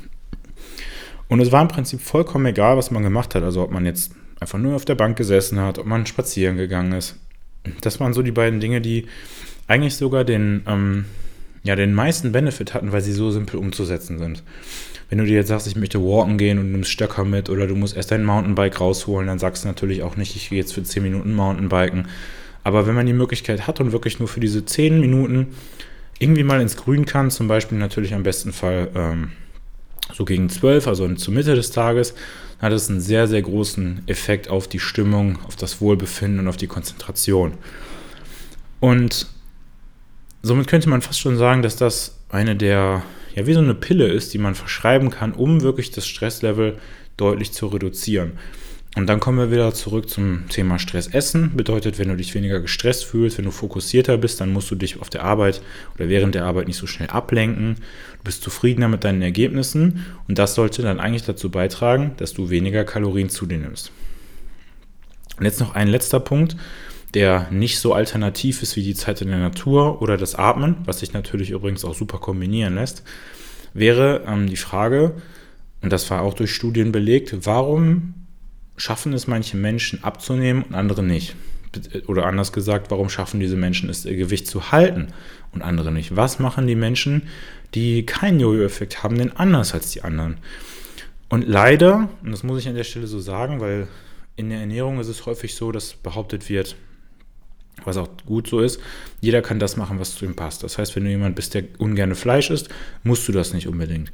Und 1.29 1.41
es 1.41 1.51
war 1.51 1.63
im 1.63 1.69
Prinzip 1.69 2.03
vollkommen 2.03 2.45
egal, 2.45 2.77
was 2.77 2.91
man 2.91 3.03
gemacht 3.03 3.35
hat. 3.35 3.43
Also 3.43 3.63
ob 3.63 3.71
man 3.71 3.87
jetzt 3.87 4.13
einfach 4.41 4.59
nur 4.59 4.77
auf 4.77 4.85
der 4.85 4.97
Bank 4.97 5.17
gesessen 5.17 5.59
hat, 5.61 5.79
ob 5.79 5.87
man 5.87 6.05
spazieren 6.05 6.59
gegangen 6.59 6.93
ist. 6.93 7.17
Das 7.81 8.01
waren 8.01 8.13
so 8.13 8.21
die 8.21 8.33
beiden 8.33 8.61
Dinge, 8.61 8.83
die 8.83 9.07
eigentlich 9.67 9.97
sogar 9.97 10.25
den, 10.25 10.63
ähm, 10.67 11.07
ja, 11.63 11.75
den 11.75 11.95
meisten 11.95 12.33
Benefit 12.33 12.75
hatten, 12.75 12.93
weil 12.93 13.01
sie 13.01 13.13
so 13.13 13.31
simpel 13.31 13.59
umzusetzen 13.59 14.19
sind. 14.19 14.43
Wenn 15.09 15.19
du 15.19 15.25
dir 15.25 15.37
jetzt 15.37 15.49
sagst, 15.49 15.67
ich 15.67 15.77
möchte 15.77 16.01
walken 16.01 16.37
gehen 16.37 16.59
und 16.59 16.73
nimmst 16.73 16.91
Stöcker 16.91 17.25
mit 17.25 17.49
oder 17.49 17.67
du 17.67 17.75
musst 17.75 17.97
erst 17.97 18.11
dein 18.11 18.25
Mountainbike 18.25 18.81
rausholen, 18.81 19.27
dann 19.27 19.39
sagst 19.39 19.65
du 19.65 19.69
natürlich 19.69 20.03
auch 20.03 20.17
nicht, 20.17 20.37
ich 20.37 20.51
gehe 20.51 20.59
jetzt 20.59 20.75
für 20.75 20.83
10 20.83 21.03
Minuten 21.03 21.35
Mountainbiken. 21.35 22.09
Aber 22.63 22.87
wenn 22.87 22.95
man 22.95 23.07
die 23.07 23.15
Möglichkeit 23.15 23.67
hat 23.67 23.81
und 23.81 23.93
wirklich 23.93 24.19
nur 24.19 24.29
für 24.29 24.41
diese 24.41 24.65
10 24.65 25.01
Minuten 25.01 25.49
irgendwie 26.19 26.43
mal 26.43 26.61
ins 26.61 26.77
Grün 26.77 27.07
kann, 27.07 27.31
zum 27.31 27.49
Beispiel 27.49 27.79
natürlich 27.79 28.13
am 28.13 28.23
besten 28.23 28.53
Fall 28.53 28.91
ähm, 28.95 29.33
so 30.13 30.25
gegen 30.25 30.51
12, 30.51 30.87
also 30.87 31.15
zur 31.15 31.33
Mitte 31.33 31.55
des 31.55 31.71
Tages, 31.71 32.15
hat 32.61 32.73
es 32.73 32.91
einen 32.91 33.01
sehr, 33.01 33.29
sehr 33.29 33.41
großen 33.41 34.03
Effekt 34.07 34.49
auf 34.49 34.69
die 34.69 34.81
Stimmung, 34.81 35.39
auf 35.47 35.57
das 35.57 35.81
Wohlbefinden 35.81 36.41
und 36.41 36.49
auf 36.49 36.57
die 36.57 36.67
Konzentration. 36.67 37.55
Und 38.81 39.27
somit 40.43 40.67
könnte 40.67 40.89
man 40.89 41.03
fast 41.03 41.21
schon 41.21 41.37
sagen, 41.37 41.63
dass 41.63 41.77
das 41.77 42.19
eine 42.29 42.57
der 42.57 43.03
ja 43.39 43.47
wie 43.47 43.55
so 43.55 43.61
eine 43.61 43.75
Pille 43.75 44.09
ist, 44.09 44.35
die 44.35 44.39
man 44.39 44.55
verschreiben 44.55 45.11
kann, 45.11 45.33
um 45.33 45.63
wirklich 45.63 45.91
das 45.91 46.07
Stresslevel 46.07 46.77
deutlich 47.17 47.53
zu 47.53 47.69
reduzieren. 47.69 48.33
Und 48.97 49.07
dann 49.07 49.21
kommen 49.21 49.39
wir 49.39 49.53
wieder 49.53 49.73
zurück 49.75 50.09
zum 50.09 50.49
Thema 50.49 50.79
Stress 50.81 51.07
essen. 51.07 51.53
Bedeutet, 51.55 51.99
wenn 51.99 52.09
du 52.09 52.17
dich 52.17 52.35
weniger 52.35 52.59
gestresst 52.59 53.05
fühlst, 53.05 53.39
wenn 53.39 53.45
du 53.45 53.53
fokussierter 53.53 54.17
bist, 54.17 54.41
dann 54.41 54.53
musst 54.53 54.71
du 54.71 54.75
dich 54.75 55.01
auf 55.01 55.09
der 55.09 55.23
Arbeit 55.23 55.63
oder 55.95 56.09
während 56.09 56.35
der 56.35 56.47
Arbeit 56.47 56.67
nicht 56.67 56.79
so 56.79 56.89
schnell 56.89 57.09
ablenken. 57.09 57.77
Du 57.77 58.25
bist 58.25 58.43
zufriedener 58.43 58.89
mit 58.89 59.05
deinen 59.05 59.23
Ergebnissen 59.23 60.05
und 60.27 60.39
das 60.39 60.55
sollte 60.55 60.83
dann 60.83 60.99
eigentlich 60.99 61.25
dazu 61.25 61.51
beitragen, 61.51 62.15
dass 62.17 62.33
du 62.33 62.51
weniger 62.51 62.85
Kalorien 62.85 63.29
zu 63.29 63.47
dir 63.47 63.59
nimmst. 63.59 63.93
Und 65.39 65.45
jetzt 65.45 65.61
noch 65.61 65.77
ein 65.77 65.87
letzter 65.87 66.19
Punkt 66.19 66.57
der 67.15 67.49
nicht 67.51 67.79
so 67.79 67.95
alternativ 67.95 68.63
ist 68.63 68.77
wie 68.77 68.83
die 68.83 68.95
Zeit 68.95 69.23
in 69.23 69.29
der 69.29 69.39
Natur 69.39 70.03
oder 70.03 70.17
das 70.17 70.35
Atmen, 70.35 70.77
was 70.85 71.01
sich 71.01 71.13
natürlich 71.13 71.51
übrigens 71.51 71.85
auch 71.85 71.95
super 71.95 72.19
kombinieren 72.19 72.75
lässt, 72.75 73.03
wäre 73.73 74.25
ähm, 74.27 74.49
die 74.49 74.57
Frage, 74.57 75.15
und 75.81 75.93
das 75.93 76.11
war 76.11 76.23
auch 76.23 76.35
durch 76.35 76.55
Studien 76.55 76.93
belegt, 76.93 77.47
warum 77.47 78.15
schaffen 78.77 79.13
es 79.13 79.27
manche 79.27 79.57
Menschen 79.57 80.05
abzunehmen 80.05 80.63
und 80.63 80.75
andere 80.75 81.03
nicht? 81.03 81.35
Oder 82.07 82.27
anders 82.27 82.53
gesagt, 82.53 82.91
warum 82.91 83.09
schaffen 83.09 83.41
diese 83.41 83.57
Menschen 83.57 83.91
es, 83.91 84.05
ihr 84.05 84.17
Gewicht 84.17 84.47
zu 84.47 84.73
halten 84.73 85.09
und 85.53 85.63
andere 85.63 85.93
nicht? 85.93 86.17
Was 86.17 86.39
machen 86.39 86.67
die 86.67 86.75
Menschen, 86.75 87.23
die 87.75 88.07
keinen 88.07 88.41
Jojo-Effekt 88.41 89.03
haben, 89.03 89.19
denn 89.19 89.37
anders 89.37 89.75
als 89.75 89.91
die 89.91 90.03
anderen? 90.03 90.39
Und 91.29 91.47
leider, 91.47 92.09
und 92.23 92.33
das 92.33 92.43
muss 92.43 92.59
ich 92.59 92.69
an 92.69 92.75
der 92.75 92.85
Stelle 92.85 93.07
so 93.07 93.21
sagen, 93.21 93.61
weil 93.61 93.87
in 94.37 94.49
der 94.49 94.61
Ernährung 94.61 94.99
ist 94.99 95.09
es 95.09 95.27
häufig 95.27 95.55
so, 95.55 95.73
dass 95.73 95.93
behauptet 95.95 96.49
wird, 96.49 96.77
was 97.85 97.97
auch 97.97 98.09
gut 98.27 98.49
so 98.49 98.61
ist, 98.61 98.81
jeder 99.21 99.43
kann 99.43 99.59
das 99.59 99.77
machen, 99.77 99.99
was 99.99 100.15
zu 100.15 100.25
ihm 100.25 100.37
passt. 100.37 100.63
Das 100.63 100.79
heißt, 100.79 100.95
wenn 100.97 101.05
du 101.05 101.11
jemand 101.11 101.37
bist, 101.37 101.55
der 101.55 101.65
ungern 101.79 102.15
Fleisch 102.15 102.51
isst, 102.51 102.69
musst 103.03 103.27
du 103.29 103.33
das 103.33 103.53
nicht 103.53 103.69
unbedingt. 103.69 104.13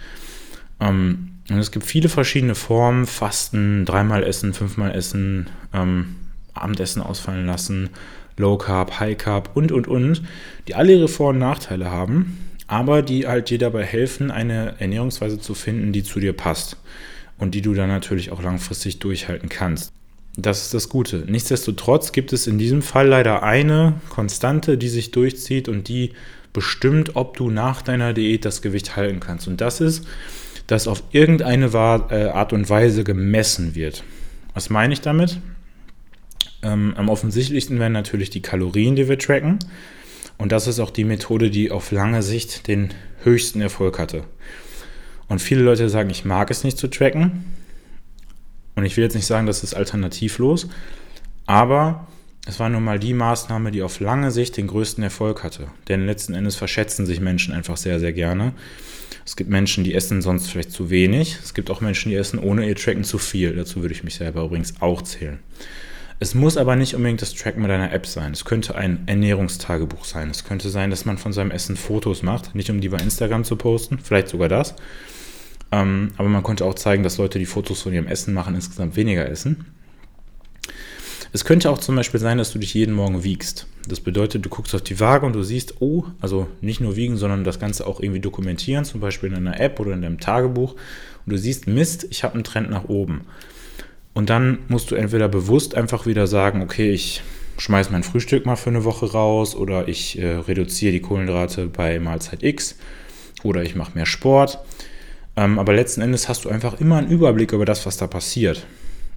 Ähm, 0.80 1.30
und 1.50 1.58
es 1.58 1.70
gibt 1.70 1.84
viele 1.86 2.08
verschiedene 2.08 2.54
Formen, 2.54 3.06
Fasten, 3.06 3.84
dreimal 3.84 4.22
essen, 4.22 4.54
fünfmal 4.54 4.94
essen, 4.94 5.50
ähm, 5.72 6.16
Abendessen 6.54 7.02
ausfallen 7.02 7.46
lassen, 7.46 7.90
Low 8.36 8.56
Carb, 8.56 8.98
High 8.98 9.16
Carb 9.16 9.50
und, 9.54 9.70
und, 9.72 9.86
und, 9.86 10.22
die 10.66 10.74
alle 10.74 10.92
ihre 10.92 11.08
Vor- 11.08 11.30
und 11.30 11.38
Nachteile 11.38 11.90
haben, 11.90 12.38
aber 12.66 13.02
die 13.02 13.26
halt 13.26 13.50
dir 13.50 13.58
dabei 13.58 13.84
helfen, 13.84 14.30
eine 14.30 14.74
Ernährungsweise 14.78 15.38
zu 15.38 15.54
finden, 15.54 15.92
die 15.92 16.02
zu 16.02 16.18
dir 16.18 16.32
passt 16.32 16.76
und 17.38 17.54
die 17.54 17.62
du 17.62 17.74
dann 17.74 17.88
natürlich 17.88 18.32
auch 18.32 18.42
langfristig 18.42 18.98
durchhalten 18.98 19.48
kannst. 19.48 19.92
Das 20.36 20.62
ist 20.62 20.74
das 20.74 20.88
Gute. 20.88 21.24
Nichtsdestotrotz 21.28 22.12
gibt 22.12 22.32
es 22.32 22.46
in 22.46 22.58
diesem 22.58 22.82
Fall 22.82 23.06
leider 23.06 23.42
eine 23.42 23.94
Konstante, 24.08 24.76
die 24.76 24.88
sich 24.88 25.12
durchzieht 25.12 25.68
und 25.68 25.88
die 25.88 26.12
bestimmt, 26.52 27.14
ob 27.14 27.36
du 27.36 27.50
nach 27.50 27.82
deiner 27.82 28.12
Diät 28.12 28.44
das 28.44 28.62
Gewicht 28.62 28.96
halten 28.96 29.20
kannst. 29.20 29.46
Und 29.46 29.60
das 29.60 29.80
ist, 29.80 30.06
dass 30.66 30.88
auf 30.88 31.02
irgendeine 31.12 31.66
äh, 31.66 32.28
Art 32.28 32.52
und 32.52 32.68
Weise 32.68 33.04
gemessen 33.04 33.74
wird. 33.74 34.02
Was 34.54 34.70
meine 34.70 34.94
ich 34.94 35.00
damit? 35.00 35.40
Ähm, 36.62 36.94
am 36.96 37.08
offensichtlichsten 37.08 37.78
wären 37.78 37.92
natürlich 37.92 38.30
die 38.30 38.42
Kalorien, 38.42 38.96
die 38.96 39.08
wir 39.08 39.18
tracken. 39.18 39.58
Und 40.38 40.52
das 40.52 40.66
ist 40.66 40.80
auch 40.80 40.90
die 40.90 41.04
Methode, 41.04 41.50
die 41.50 41.70
auf 41.70 41.92
lange 41.92 42.22
Sicht 42.22 42.66
den 42.66 42.92
höchsten 43.22 43.60
Erfolg 43.60 43.98
hatte. 43.98 44.24
Und 45.28 45.40
viele 45.40 45.62
Leute 45.62 45.88
sagen, 45.88 46.10
ich 46.10 46.24
mag 46.24 46.50
es 46.50 46.64
nicht 46.64 46.78
zu 46.78 46.88
tracken. 46.88 47.44
Und 48.76 48.84
ich 48.84 48.96
will 48.96 49.04
jetzt 49.04 49.14
nicht 49.14 49.26
sagen, 49.26 49.46
das 49.46 49.62
ist 49.62 49.74
alternativlos, 49.74 50.68
aber 51.46 52.06
es 52.46 52.60
war 52.60 52.68
nun 52.68 52.84
mal 52.84 52.98
die 52.98 53.14
Maßnahme, 53.14 53.70
die 53.70 53.82
auf 53.82 54.00
lange 54.00 54.30
Sicht 54.30 54.56
den 54.56 54.66
größten 54.66 55.02
Erfolg 55.02 55.42
hatte. 55.42 55.68
Denn 55.88 56.06
letzten 56.06 56.34
Endes 56.34 56.56
verschätzen 56.56 57.06
sich 57.06 57.20
Menschen 57.20 57.54
einfach 57.54 57.76
sehr, 57.76 58.00
sehr 58.00 58.12
gerne. 58.12 58.52
Es 59.24 59.36
gibt 59.36 59.48
Menschen, 59.48 59.84
die 59.84 59.94
essen 59.94 60.20
sonst 60.20 60.50
vielleicht 60.50 60.70
zu 60.70 60.90
wenig. 60.90 61.38
Es 61.42 61.54
gibt 61.54 61.70
auch 61.70 61.80
Menschen, 61.80 62.10
die 62.10 62.16
essen 62.16 62.38
ohne 62.38 62.68
ihr 62.68 62.76
Tracken 62.76 63.04
zu 63.04 63.16
viel. 63.16 63.56
Dazu 63.56 63.80
würde 63.80 63.94
ich 63.94 64.04
mich 64.04 64.16
selber 64.16 64.44
übrigens 64.44 64.74
auch 64.80 65.00
zählen. 65.00 65.38
Es 66.20 66.34
muss 66.34 66.56
aber 66.56 66.76
nicht 66.76 66.94
unbedingt 66.94 67.22
das 67.22 67.34
Tracken 67.34 67.62
mit 67.62 67.70
einer 67.70 67.92
App 67.92 68.06
sein. 68.06 68.32
Es 68.32 68.44
könnte 68.44 68.74
ein 68.74 69.02
Ernährungstagebuch 69.06 70.04
sein. 70.04 70.30
Es 70.30 70.44
könnte 70.44 70.68
sein, 70.68 70.90
dass 70.90 71.06
man 71.06 71.16
von 71.16 71.32
seinem 71.32 71.50
Essen 71.50 71.76
Fotos 71.76 72.22
macht. 72.22 72.54
Nicht 72.54 72.70
um 72.70 72.80
die 72.80 72.90
bei 72.90 72.98
Instagram 72.98 73.44
zu 73.44 73.56
posten, 73.56 73.98
vielleicht 73.98 74.28
sogar 74.28 74.48
das. 74.48 74.74
Ähm, 75.74 76.12
aber 76.16 76.28
man 76.28 76.44
konnte 76.44 76.64
auch 76.64 76.74
zeigen, 76.74 77.02
dass 77.02 77.18
Leute, 77.18 77.40
die 77.40 77.46
Fotos 77.46 77.82
von 77.82 77.92
ihrem 77.92 78.06
Essen 78.06 78.32
machen, 78.32 78.54
insgesamt 78.54 78.94
weniger 78.94 79.28
essen. 79.28 79.66
Es 81.32 81.44
könnte 81.44 81.68
auch 81.68 81.78
zum 81.78 81.96
Beispiel 81.96 82.20
sein, 82.20 82.38
dass 82.38 82.52
du 82.52 82.60
dich 82.60 82.74
jeden 82.74 82.94
Morgen 82.94 83.24
wiegst. 83.24 83.66
Das 83.88 83.98
bedeutet, 83.98 84.44
du 84.44 84.48
guckst 84.48 84.72
auf 84.76 84.82
die 84.82 85.00
Waage 85.00 85.26
und 85.26 85.32
du 85.32 85.42
siehst, 85.42 85.80
oh, 85.80 86.04
also 86.20 86.46
nicht 86.60 86.80
nur 86.80 86.94
wiegen, 86.94 87.16
sondern 87.16 87.42
das 87.42 87.58
Ganze 87.58 87.88
auch 87.88 87.98
irgendwie 87.98 88.20
dokumentieren, 88.20 88.84
zum 88.84 89.00
Beispiel 89.00 89.30
in 89.30 89.36
einer 89.36 89.58
App 89.58 89.80
oder 89.80 89.94
in 89.94 90.02
deinem 90.02 90.20
Tagebuch. 90.20 90.74
Und 90.74 91.32
du 91.32 91.36
siehst, 91.36 91.66
Mist, 91.66 92.06
ich 92.10 92.22
habe 92.22 92.34
einen 92.34 92.44
Trend 92.44 92.70
nach 92.70 92.84
oben. 92.84 93.22
Und 94.12 94.30
dann 94.30 94.58
musst 94.68 94.92
du 94.92 94.94
entweder 94.94 95.26
bewusst 95.26 95.74
einfach 95.74 96.06
wieder 96.06 96.28
sagen, 96.28 96.62
okay, 96.62 96.92
ich 96.92 97.20
schmeiße 97.58 97.90
mein 97.90 98.04
Frühstück 98.04 98.46
mal 98.46 98.54
für 98.54 98.70
eine 98.70 98.84
Woche 98.84 99.10
raus 99.10 99.56
oder 99.56 99.88
ich 99.88 100.20
äh, 100.20 100.36
reduziere 100.36 100.92
die 100.92 101.00
Kohlenhydrate 101.00 101.66
bei 101.66 101.98
Mahlzeit 101.98 102.44
X 102.44 102.78
oder 103.42 103.64
ich 103.64 103.74
mache 103.74 103.96
mehr 103.96 104.06
Sport. 104.06 104.60
Ähm, 105.36 105.58
aber 105.58 105.74
letzten 105.74 106.00
Endes 106.00 106.28
hast 106.28 106.44
du 106.44 106.48
einfach 106.48 106.80
immer 106.80 106.98
einen 106.98 107.10
Überblick 107.10 107.52
über 107.52 107.64
das, 107.64 107.86
was 107.86 107.96
da 107.96 108.06
passiert. 108.06 108.66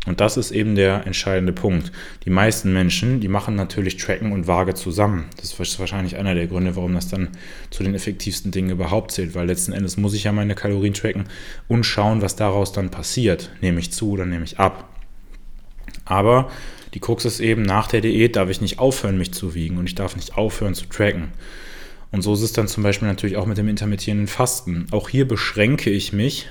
Und 0.08 0.22
das 0.22 0.38
ist 0.38 0.52
eben 0.52 0.76
der 0.76 1.06
entscheidende 1.06 1.52
Punkt. 1.52 1.92
Die 2.24 2.30
meisten 2.30 2.72
Menschen, 2.72 3.20
die 3.20 3.28
machen 3.28 3.56
natürlich 3.56 3.98
Tracken 3.98 4.32
und 4.32 4.48
Waage 4.48 4.74
zusammen. 4.74 5.26
Das 5.36 5.60
ist 5.60 5.80
wahrscheinlich 5.80 6.16
einer 6.16 6.34
der 6.34 6.48
Gründe, 6.48 6.78
warum 6.78 6.94
das 6.94 7.10
dann 7.10 7.30
zu 7.72 7.84
den 7.84 7.94
effektivsten 7.94 8.52
Dingen 8.52 8.70
überhaupt 8.70 9.12
zählt, 9.12 9.36
weil 9.36 9.48
letzten 9.48 9.74
Endes 9.74 9.98
muss 9.98 10.14
ich 10.14 10.24
ja 10.24 10.32
meine 10.32 10.56
Kalorien 10.56 10.94
tracken 10.94 11.26
und 11.68 11.84
schauen, 11.84 12.22
was 12.22 12.38
daraus 12.38 12.72
dann 12.72 12.90
passiert. 12.90 13.52
Nehme 13.60 13.82
ich 13.82 13.92
zu 13.92 14.12
oder 14.12 14.26
nehme 14.26 14.46
ich 14.46 14.60
ab. 14.60 14.88
Aber 16.06 16.50
die 16.94 17.02
Krux 17.02 17.26
ist 17.26 17.42
eben, 17.42 17.64
nach 17.64 17.88
der 17.88 18.00
Diät 18.00 18.38
darf 18.38 18.50
ich 18.50 18.62
nicht 18.62 18.80
aufhören, 18.80 19.18
mich 19.18 19.34
zu 19.34 19.56
wiegen 19.56 19.78
und 19.78 19.88
ich 19.88 19.96
darf 19.96 20.16
nicht 20.16 20.38
aufhören 20.38 20.74
zu 20.74 20.86
tracken. 20.86 21.30
Und 22.12 22.22
so 22.22 22.34
ist 22.34 22.42
es 22.42 22.54
dann 22.54 22.68
zum 22.68 22.84
Beispiel 22.84 23.08
natürlich 23.08 23.38
auch 23.38 23.46
mit 23.46 23.58
dem 23.58 23.68
intermittierenden 23.68 24.28
Fasten. 24.28 24.88
Auch 24.92 25.10
hier 25.10 25.28
beschränke 25.28 25.90
ich 25.90 26.14
mich 26.14 26.48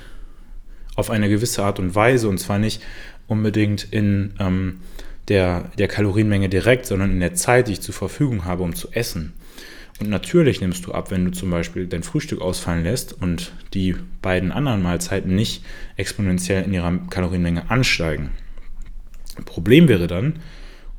auf 0.95 1.09
eine 1.09 1.29
gewisse 1.29 1.63
Art 1.63 1.79
und 1.79 1.95
Weise 1.95 2.27
und 2.27 2.39
zwar 2.39 2.59
nicht 2.59 2.81
unbedingt 3.27 3.87
in 3.91 4.33
ähm, 4.39 4.79
der, 5.27 5.71
der 5.77 5.87
Kalorienmenge 5.87 6.49
direkt, 6.49 6.85
sondern 6.85 7.11
in 7.11 7.19
der 7.19 7.33
Zeit, 7.33 7.67
die 7.67 7.73
ich 7.73 7.81
zur 7.81 7.93
Verfügung 7.93 8.45
habe, 8.45 8.63
um 8.63 8.75
zu 8.75 8.91
essen. 8.91 9.33
Und 9.99 10.09
natürlich 10.09 10.61
nimmst 10.61 10.85
du 10.85 10.91
ab, 10.91 11.09
wenn 11.09 11.25
du 11.25 11.31
zum 11.31 11.49
Beispiel 11.49 11.87
dein 11.87 12.03
Frühstück 12.03 12.39
ausfallen 12.39 12.83
lässt 12.83 13.19
und 13.19 13.53
die 13.73 13.95
beiden 14.21 14.51
anderen 14.51 14.83
Mahlzeiten 14.83 15.35
nicht 15.35 15.63
exponentiell 15.95 16.63
in 16.63 16.73
ihrer 16.73 16.97
Kalorienmenge 17.09 17.69
ansteigen. 17.69 18.29
Problem 19.45 19.87
wäre 19.87 20.07
dann, 20.07 20.39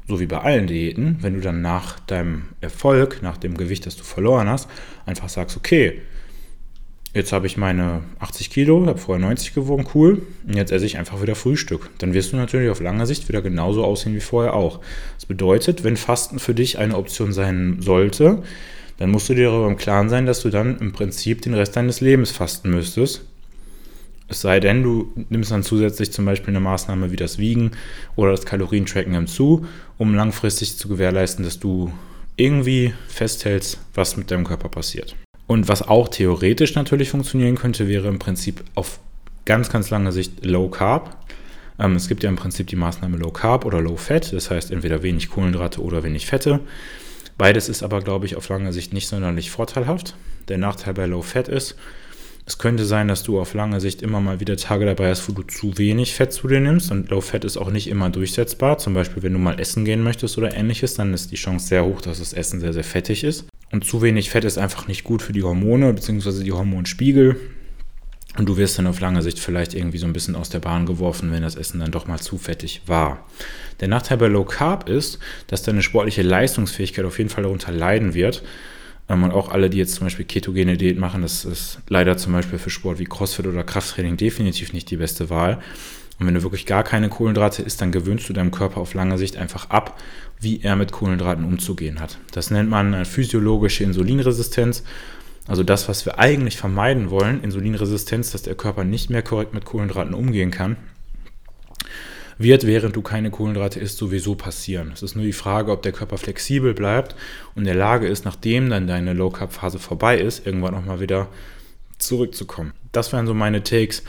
so 0.09 0.21
wie 0.21 0.27
bei 0.27 0.39
allen 0.39 0.67
Diäten, 0.67 1.19
wenn 1.21 1.35
du 1.35 1.41
dann 1.41 1.61
nach 1.61 2.01
deinem 2.01 2.45
Erfolg, 2.61 3.21
nach 3.23 3.37
dem 3.37 3.57
Gewicht, 3.57 3.85
das 3.87 3.97
du 3.97 4.05
verloren 4.05 4.49
hast, 4.49 4.69
einfach 5.05 5.29
sagst, 5.29 5.57
okay, 5.57 6.01
jetzt 7.13 7.33
habe 7.33 7.47
ich 7.47 7.57
meine 7.57 8.03
80 8.19 8.51
Kilo, 8.51 8.87
habe 8.87 8.99
vorher 8.99 9.25
90 9.25 9.55
gewogen, 9.55 9.87
cool, 9.95 10.23
und 10.47 10.57
jetzt 10.57 10.73
esse 10.73 10.87
ich 10.87 10.97
einfach 10.97 11.21
wieder 11.21 11.35
Frühstück. 11.35 11.91
Dann 11.99 12.15
wirst 12.15 12.33
du 12.33 12.37
natürlich 12.37 12.71
auf 12.71 12.81
lange 12.81 13.07
Sicht 13.07 13.29
wieder 13.29 13.43
genauso 13.43 13.85
aussehen 13.85 14.15
wie 14.15 14.21
vorher 14.21 14.55
auch. 14.55 14.81
Das 15.17 15.27
bedeutet, 15.27 15.85
wenn 15.85 15.97
Fasten 15.97 16.39
für 16.39 16.55
dich 16.55 16.79
eine 16.79 16.97
Option 16.97 17.33
sein 17.33 17.79
sollte, 17.81 18.43
dann 18.97 19.11
musst 19.11 19.29
du 19.29 19.35
dir 19.35 19.51
darüber 19.51 19.69
im 19.69 19.77
Klaren 19.77 20.09
sein, 20.09 20.27
dass 20.27 20.41
du 20.41 20.51
dann 20.51 20.79
im 20.79 20.93
Prinzip 20.93 21.43
den 21.43 21.55
Rest 21.55 21.77
deines 21.77 22.01
Lebens 22.01 22.31
fasten 22.31 22.71
müsstest. 22.71 23.23
Es 24.29 24.43
sei 24.43 24.61
denn, 24.61 24.83
du 24.83 25.11
nimmst 25.31 25.51
dann 25.51 25.63
zusätzlich 25.63 26.13
zum 26.13 26.27
Beispiel 26.27 26.51
eine 26.51 26.61
Maßnahme 26.61 27.11
wie 27.11 27.17
das 27.17 27.39
Wiegen 27.39 27.73
oder 28.15 28.33
das 28.33 28.45
Kalorientracken 28.45 29.15
hinzu, 29.15 29.67
um 29.97 30.15
langfristig 30.15 30.77
zu 30.77 30.89
gewährleisten, 30.89 31.45
dass 31.45 31.59
du 31.59 31.93
irgendwie 32.37 32.93
festhältst, 33.09 33.81
was 33.95 34.17
mit 34.17 34.31
deinem 34.31 34.45
Körper 34.45 34.69
passiert. 34.69 35.17
Und 35.47 35.67
was 35.69 35.83
auch 35.83 36.09
theoretisch 36.09 36.75
natürlich 36.75 37.09
funktionieren 37.11 37.57
könnte, 37.57 37.89
wäre 37.89 38.09
im 38.09 38.19
Prinzip 38.19 38.63
auf 38.75 39.01
ganz, 39.47 39.71
ganz 39.71 39.89
lange 39.89 40.13
Sicht 40.13 40.45
Low 40.45 40.69
Carb. 40.69 41.17
Ähm, 41.79 41.97
es 41.97 42.07
gibt 42.07 42.23
ja 42.23 42.29
im 42.29 42.37
Prinzip 42.37 42.67
die 42.67 42.77
Maßnahme 42.77 43.17
Low 43.17 43.31
Carb 43.31 43.65
oder 43.65 43.81
Low 43.81 43.97
Fat, 43.97 44.33
das 44.35 44.51
heißt 44.51 44.71
entweder 44.71 45.03
wenig 45.03 45.31
Kohlenhydrate 45.31 45.83
oder 45.83 46.03
wenig 46.05 46.27
Fette. 46.27 46.61
Beides 47.39 47.71
ist 47.71 47.83
aber, 47.83 48.03
glaube 48.03 48.27
ich, 48.27 48.37
auf 48.37 48.49
lange 48.51 48.75
Sicht 48.75 48.93
nicht 48.93 49.09
sonderlich 49.09 49.51
vorteilhaft. 49.51 50.17
Der 50.49 50.59
Nachteil 50.59 50.93
bei 50.93 51.07
Low 51.07 51.23
Fat 51.23 51.49
ist, 51.49 51.77
es 52.49 52.57
könnte 52.57 52.87
sein, 52.87 53.09
dass 53.09 53.25
du 53.25 53.39
auf 53.39 53.53
lange 53.53 53.79
Sicht 53.79 54.01
immer 54.01 54.23
mal 54.23 54.41
wieder 54.41 54.57
Tage 54.57 54.87
dabei 54.87 55.11
hast, 55.11 55.29
wo 55.29 55.35
du 55.35 55.43
zu 55.43 55.77
wenig 55.77 56.15
Fett 56.15 56.33
zu 56.33 56.49
dir 56.49 56.61
nimmst. 56.61 56.91
Und 56.91 57.11
Low 57.11 57.21
Fat 57.21 57.45
ist 57.45 57.59
auch 57.59 57.71
nicht 57.71 57.89
immer 57.89 58.09
durchsetzbar. 58.09 58.79
Zum 58.79 58.95
Beispiel, 58.95 59.23
wenn 59.23 59.35
du 59.35 59.39
mal 59.39 59.61
essen 59.61 59.85
gehen 59.85 60.03
möchtest 60.03 60.39
oder 60.39 60.57
ähnliches, 60.57 60.95
dann 60.95 61.13
ist 61.13 61.31
die 61.31 61.37
Chance 61.37 61.69
sehr 61.69 61.85
hoch, 61.85 62.01
dass 62.01 62.21
das 62.21 62.33
Essen 62.33 62.61
sehr, 62.61 62.73
sehr 62.73 62.85
fettig 62.85 63.23
ist. 63.23 63.45
Und 63.71 63.85
zu 63.85 64.01
wenig 64.01 64.31
Fett 64.31 64.47
ist 64.47 64.57
einfach 64.57 64.89
nicht 64.89 65.05
gut 65.05 65.21
für 65.21 65.35
die 65.35 65.43
Hormone 65.43 65.93
bzw. 65.93 66.43
die 66.43 66.53
Hormonspiegel. 66.53 67.37
Und 68.39 68.49
du 68.49 68.57
wirst 68.57 68.79
dann 68.79 68.87
auf 68.87 69.01
lange 69.01 69.21
Sicht 69.21 69.39
vielleicht 69.39 69.75
irgendwie 69.75 69.99
so 69.99 70.07
ein 70.07 70.15
bisschen 70.15 70.35
aus 70.35 70.49
der 70.49 70.61
Bahn 70.61 70.87
geworfen, 70.87 71.31
wenn 71.31 71.43
das 71.43 71.55
Essen 71.55 71.81
dann 71.81 71.91
doch 71.91 72.07
mal 72.07 72.19
zu 72.19 72.39
fettig 72.39 72.81
war. 72.87 73.27
Der 73.81 73.89
Nachteil 73.89 74.17
bei 74.17 74.29
Low 74.29 74.45
Carb 74.45 74.89
ist, 74.89 75.19
dass 75.49 75.65
deine 75.65 75.83
sportliche 75.83 76.23
Leistungsfähigkeit 76.23 77.05
auf 77.05 77.19
jeden 77.19 77.29
Fall 77.29 77.43
darunter 77.43 77.73
leiden 77.73 78.15
wird. 78.15 78.43
Ähm, 79.09 79.23
und 79.23 79.33
auch 79.33 79.51
alle, 79.51 79.71
die 79.71 79.79
jetzt 79.79 79.95
zum 79.95 80.07
Beispiel 80.07 80.25
ketogene 80.25 80.77
Diät 80.77 80.99
machen, 80.99 81.23
das 81.23 81.45
ist 81.45 81.81
leider 81.89 82.17
zum 82.17 82.33
Beispiel 82.33 82.59
für 82.59 82.71
Sport 82.71 82.99
wie 82.99 83.05
CrossFit 83.05 83.47
oder 83.47 83.65
Krafttraining 83.65 84.17
definitiv 84.17 84.73
nicht 84.73 84.91
die 84.91 84.97
beste 84.97 85.31
Wahl. 85.31 85.59
Und 86.19 86.27
wenn 86.27 86.35
du 86.35 86.43
wirklich 86.43 86.67
gar 86.67 86.83
keine 86.83 87.09
Kohlenhydrate 87.09 87.63
isst, 87.63 87.81
dann 87.81 87.93
gewöhnst 87.93 88.29
du 88.29 88.33
deinem 88.33 88.51
Körper 88.51 88.81
auf 88.81 88.95
lange 88.95 89.19
Sicht 89.19 89.37
einfach 89.37 89.71
ab, 89.71 90.01
wie 90.41 90.61
er 90.63 90.75
mit 90.75 90.91
Kohlenhydraten 90.91 91.45
umzugehen 91.45 92.01
hat. 92.01 92.19
Das 92.33 92.51
nennt 92.51 92.69
man 92.69 92.93
eine 92.93 93.05
physiologische 93.05 93.85
Insulinresistenz. 93.85 94.83
Also 95.47 95.63
das, 95.63 95.89
was 95.89 96.05
wir 96.05 96.19
eigentlich 96.19 96.57
vermeiden 96.57 97.11
wollen, 97.11 97.43
Insulinresistenz, 97.43 98.33
dass 98.33 98.43
der 98.43 98.57
Körper 98.57 98.85
nicht 98.85 99.11
mehr 99.11 99.23
korrekt 99.23 99.55
mit 99.55 99.65
Kohlenhydraten 99.65 100.13
umgehen 100.13 100.51
kann, 100.51 100.77
wird, 102.39 102.67
während 102.67 102.97
du 102.97 103.03
keine 103.03 103.31
Kohlenhydrate 103.31 103.81
isst, 103.81 103.99
sowieso 103.99 104.35
passieren. 104.35 104.93
Es 104.95 105.03
ist 105.03 105.17
nur 105.17 105.25
die 105.25 105.33
Frage, 105.33 105.73
ob 105.73 105.83
der 105.83 105.93
Körper 105.93 106.19
flexibel 106.19 106.73
bleibt 106.73 107.17
und 107.55 107.63
in 107.63 107.67
der 107.67 107.75
Lage 107.75 108.07
ist, 108.07 108.25
nachdem 108.25 108.71
dann 108.71 108.87
deine 108.87 109.13
Low-Carb-Phase 109.13 109.79
vorbei 109.79 110.19
ist, 110.19 110.47
irgendwann 110.47 110.75
nochmal 110.75 111.01
wieder 111.01 111.29
zurückzukommen. 111.99 112.73
Das 112.93 113.13
wären 113.13 113.27
so 113.27 113.35
meine 113.35 113.63
Takes 113.63 114.05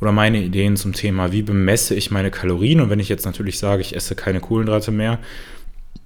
oder 0.00 0.12
meine 0.12 0.42
Ideen 0.42 0.76
zum 0.76 0.92
Thema, 0.92 1.32
wie 1.32 1.42
bemesse 1.42 1.94
ich 1.94 2.10
meine 2.10 2.30
Kalorien. 2.30 2.80
Und 2.80 2.90
wenn 2.90 3.00
ich 3.00 3.08
jetzt 3.08 3.24
natürlich 3.24 3.58
sage, 3.58 3.82
ich 3.82 3.94
esse 3.94 4.14
keine 4.14 4.40
Kohlenhydrate 4.40 4.90
mehr, 4.90 5.18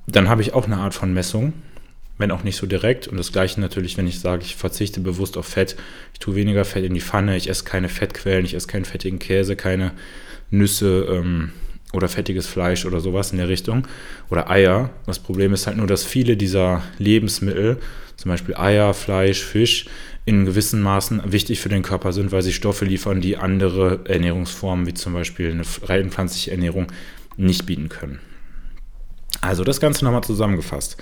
dann 0.06 0.28
habe 0.28 0.42
ich 0.42 0.54
auch 0.54 0.66
eine 0.66 0.78
Art 0.78 0.94
von 0.94 1.12
Messung, 1.12 1.52
wenn 2.18 2.30
auch 2.30 2.44
nicht 2.44 2.56
so 2.56 2.66
direkt. 2.66 3.08
Und 3.08 3.16
das 3.16 3.32
gleiche 3.32 3.60
natürlich, 3.60 3.96
wenn 3.96 4.06
ich 4.06 4.20
sage, 4.20 4.42
ich 4.42 4.56
verzichte 4.56 5.00
bewusst 5.00 5.36
auf 5.36 5.46
Fett, 5.46 5.76
ich 6.12 6.18
tue 6.18 6.34
weniger 6.34 6.64
Fett 6.64 6.84
in 6.84 6.94
die 6.94 7.00
Pfanne, 7.00 7.36
ich 7.36 7.48
esse 7.48 7.64
keine 7.64 7.88
Fettquellen, 7.88 8.44
ich 8.44 8.54
esse 8.54 8.66
keinen 8.66 8.84
fettigen 8.84 9.18
Käse, 9.18 9.56
keine 9.56 9.92
Nüsse 10.50 11.06
ähm, 11.10 11.52
oder 11.92 12.08
fettiges 12.08 12.46
Fleisch 12.46 12.84
oder 12.84 13.00
sowas 13.00 13.32
in 13.32 13.38
der 13.38 13.48
Richtung. 13.48 13.86
Oder 14.30 14.50
Eier. 14.50 14.90
Das 15.06 15.18
Problem 15.18 15.52
ist 15.52 15.66
halt 15.66 15.76
nur, 15.76 15.86
dass 15.86 16.04
viele 16.04 16.36
dieser 16.36 16.82
Lebensmittel, 16.98 17.78
zum 18.16 18.30
Beispiel 18.30 18.56
Eier, 18.56 18.94
Fleisch, 18.94 19.42
Fisch, 19.42 19.86
in 20.24 20.44
gewissen 20.44 20.82
Maßen 20.82 21.22
wichtig 21.24 21.60
für 21.60 21.68
den 21.68 21.82
Körper 21.82 22.12
sind, 22.12 22.32
weil 22.32 22.42
sie 22.42 22.52
Stoffe 22.52 22.84
liefern, 22.84 23.20
die 23.20 23.36
andere 23.36 24.00
Ernährungsformen, 24.04 24.86
wie 24.86 24.94
zum 24.94 25.12
Beispiel 25.12 25.50
eine 25.50 25.62
rein 25.84 26.10
pflanzliche 26.10 26.50
Ernährung, 26.50 26.88
nicht 27.36 27.66
bieten 27.66 27.88
können. 27.88 28.18
Also 29.40 29.62
das 29.62 29.80
Ganze 29.80 30.04
nochmal 30.04 30.24
zusammengefasst. 30.24 30.96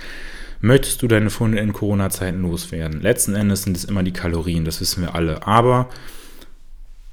Möchtest 0.61 1.01
du 1.01 1.07
deine 1.07 1.29
Funde 1.29 1.59
in 1.59 1.73
Corona-Zeiten 1.73 2.41
loswerden? 2.43 3.01
Letzten 3.01 3.35
Endes 3.35 3.63
sind 3.63 3.75
es 3.75 3.85
immer 3.85 4.03
die 4.03 4.13
Kalorien, 4.13 4.65
das 4.65 4.79
wissen 4.81 5.01
wir 5.01 5.15
alle. 5.15 5.45
Aber 5.47 5.89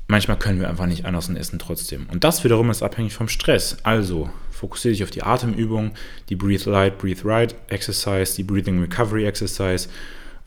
manchmal 0.09 0.39
können 0.39 0.61
wir 0.61 0.69
einfach 0.69 0.87
nicht 0.87 1.05
anders 1.05 1.29
und 1.29 1.37
essen 1.37 1.59
trotzdem. 1.59 2.07
Und 2.11 2.25
das 2.25 2.45
wiederum 2.45 2.71
ist 2.71 2.83
abhängig 2.83 3.15
vom 3.15 3.29
Stress. 3.29 3.79
Also 3.83 4.31
fokussiere 4.51 4.93
dich 4.93 5.05
auf 5.05 5.11
die 5.11 5.23
Atemübung, 5.23 5.93
die 6.29 6.37
Breathe 6.37 6.71
Light, 6.71 6.99
Breathe 6.99 7.25
Right 7.25 7.55
Exercise, 7.69 8.37
die 8.37 8.45
Breathing 8.45 8.81
Recovery 8.81 9.25
Exercise. 9.25 9.89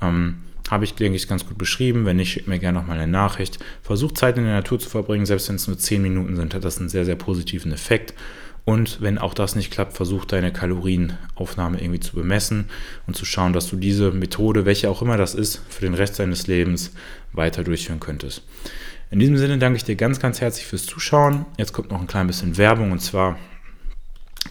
Ähm, 0.01 0.37
habe 0.69 0.83
ich, 0.83 0.95
denke 0.95 1.15
ich, 1.15 1.27
ganz 1.27 1.45
gut 1.45 1.57
beschrieben. 1.57 2.05
Wenn 2.05 2.17
nicht, 2.17 2.31
schickt 2.31 2.47
mir 2.47 2.59
gerne 2.59 2.79
nochmal 2.79 2.97
eine 2.97 3.11
Nachricht. 3.11 3.59
Versucht 3.83 4.17
Zeit 4.17 4.37
in 4.37 4.45
der 4.45 4.55
Natur 4.55 4.79
zu 4.79 4.89
verbringen, 4.89 5.25
selbst 5.25 5.47
wenn 5.49 5.55
es 5.55 5.67
nur 5.67 5.77
10 5.77 6.01
Minuten 6.01 6.35
sind, 6.35 6.53
hat 6.53 6.63
das 6.63 6.79
einen 6.79 6.89
sehr, 6.89 7.05
sehr 7.05 7.15
positiven 7.15 7.71
Effekt. 7.71 8.13
Und 8.65 8.99
wenn 8.99 9.19
auch 9.19 9.35
das 9.35 9.55
nicht 9.55 9.69
klappt, 9.69 9.93
versuch 9.93 10.25
deine 10.25 10.51
Kalorienaufnahme 10.51 11.79
irgendwie 11.79 11.99
zu 11.99 12.15
bemessen 12.15 12.65
und 13.05 13.15
zu 13.15 13.23
schauen, 13.23 13.53
dass 13.53 13.69
du 13.69 13.75
diese 13.75 14.11
Methode, 14.11 14.65
welche 14.65 14.89
auch 14.89 15.03
immer 15.03 15.17
das 15.17 15.35
ist, 15.35 15.61
für 15.69 15.81
den 15.81 15.93
Rest 15.93 16.17
deines 16.17 16.47
Lebens 16.47 16.91
weiter 17.31 17.63
durchführen 17.63 17.99
könntest. 17.99 18.41
In 19.15 19.19
diesem 19.19 19.37
Sinne 19.37 19.57
danke 19.57 19.77
ich 19.77 19.85
dir 19.85 19.95
ganz, 19.95 20.19
ganz 20.19 20.41
herzlich 20.41 20.67
fürs 20.67 20.85
Zuschauen. 20.85 21.45
Jetzt 21.57 21.71
kommt 21.71 21.89
noch 21.89 22.01
ein 22.01 22.05
klein 22.05 22.27
bisschen 22.27 22.57
Werbung 22.57 22.91
und 22.91 22.99
zwar 22.99 23.39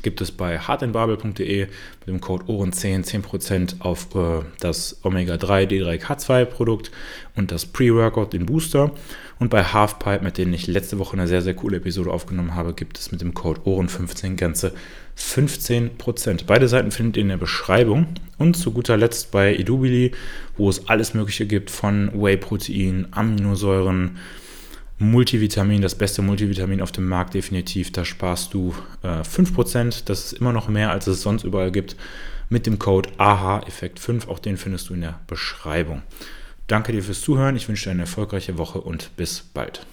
gibt 0.01 0.23
es 0.23 0.33
bei 0.33 0.59
hardandbabel.de 0.59 1.67
mit 1.67 2.07
dem 2.07 2.19
Code 2.19 2.47
OHREN10 2.47 3.05
10% 3.23 3.83
auf 3.83 4.15
äh, 4.15 4.43
das 4.61 5.05
Omega-3 5.05 5.67
D3K2 5.67 6.47
Produkt 6.47 6.91
und 7.37 7.53
das 7.53 7.67
Pre-Workout, 7.67 8.33
den 8.33 8.47
Booster. 8.47 8.93
Und 9.39 9.51
bei 9.51 9.65
Halfpipe, 9.65 10.25
mit 10.25 10.39
denen 10.39 10.55
ich 10.55 10.67
letzte 10.67 10.99
Woche 10.99 11.13
eine 11.13 11.29
sehr, 11.29 11.43
sehr 11.43 11.53
coole 11.53 11.77
Episode 11.77 12.11
aufgenommen 12.11 12.55
habe, 12.55 12.73
gibt 12.73 12.99
es 12.99 13.13
mit 13.13 13.21
dem 13.21 13.35
Code 13.35 13.61
OHREN15 13.67 14.37
ganze 14.37 14.73
15%. 15.19 16.45
Beide 16.47 16.69
Seiten 16.69 16.91
findet 16.91 17.19
ihr 17.19 17.23
in 17.25 17.29
der 17.29 17.37
Beschreibung. 17.37 18.07
Und 18.39 18.57
zu 18.57 18.73
guter 18.73 18.97
Letzt 18.97 19.31
bei 19.31 19.55
Edubili, 19.55 20.13
wo 20.57 20.71
es 20.71 20.89
alles 20.89 21.13
Mögliche 21.13 21.45
gibt 21.45 21.71
von 21.71 22.11
Whey-Protein, 22.15 23.09
Aminosäuren, 23.11 24.17
Multivitamin, 25.11 25.83
das 25.83 25.95
beste 25.95 26.23
Multivitamin 26.23 26.81
auf 26.81 26.93
dem 26.93 27.09
Markt 27.09 27.35
definitiv. 27.35 27.93
Da 27.93 28.05
sparst 28.05 28.55
du 28.55 28.75
äh, 29.03 29.21
5%. 29.21 30.05
Das 30.05 30.27
ist 30.27 30.33
immer 30.35 30.53
noch 30.53 30.69
mehr, 30.69 30.91
als 30.91 31.07
es 31.07 31.23
sonst 31.23 31.45
überall 31.45 31.73
gibt. 31.73 31.97
Mit 32.49 32.67
dem 32.67 32.79
Code 32.79 33.11
AHA-Effekt5. 33.19 34.29
Auch 34.29 34.39
den 34.39 34.57
findest 34.57 34.89
du 34.89 34.95
in 34.95 35.01
der 35.03 35.21
Beschreibung. 35.27 36.03
Danke 36.67 36.93
dir 36.93 37.03
fürs 37.03 37.21
Zuhören. 37.21 37.57
Ich 37.57 37.69
wünsche 37.69 37.85
dir 37.85 37.91
eine 37.93 38.03
erfolgreiche 38.03 38.59
Woche 38.59 38.81
und 38.81 39.17
bis 39.17 39.41
bald. 39.41 39.87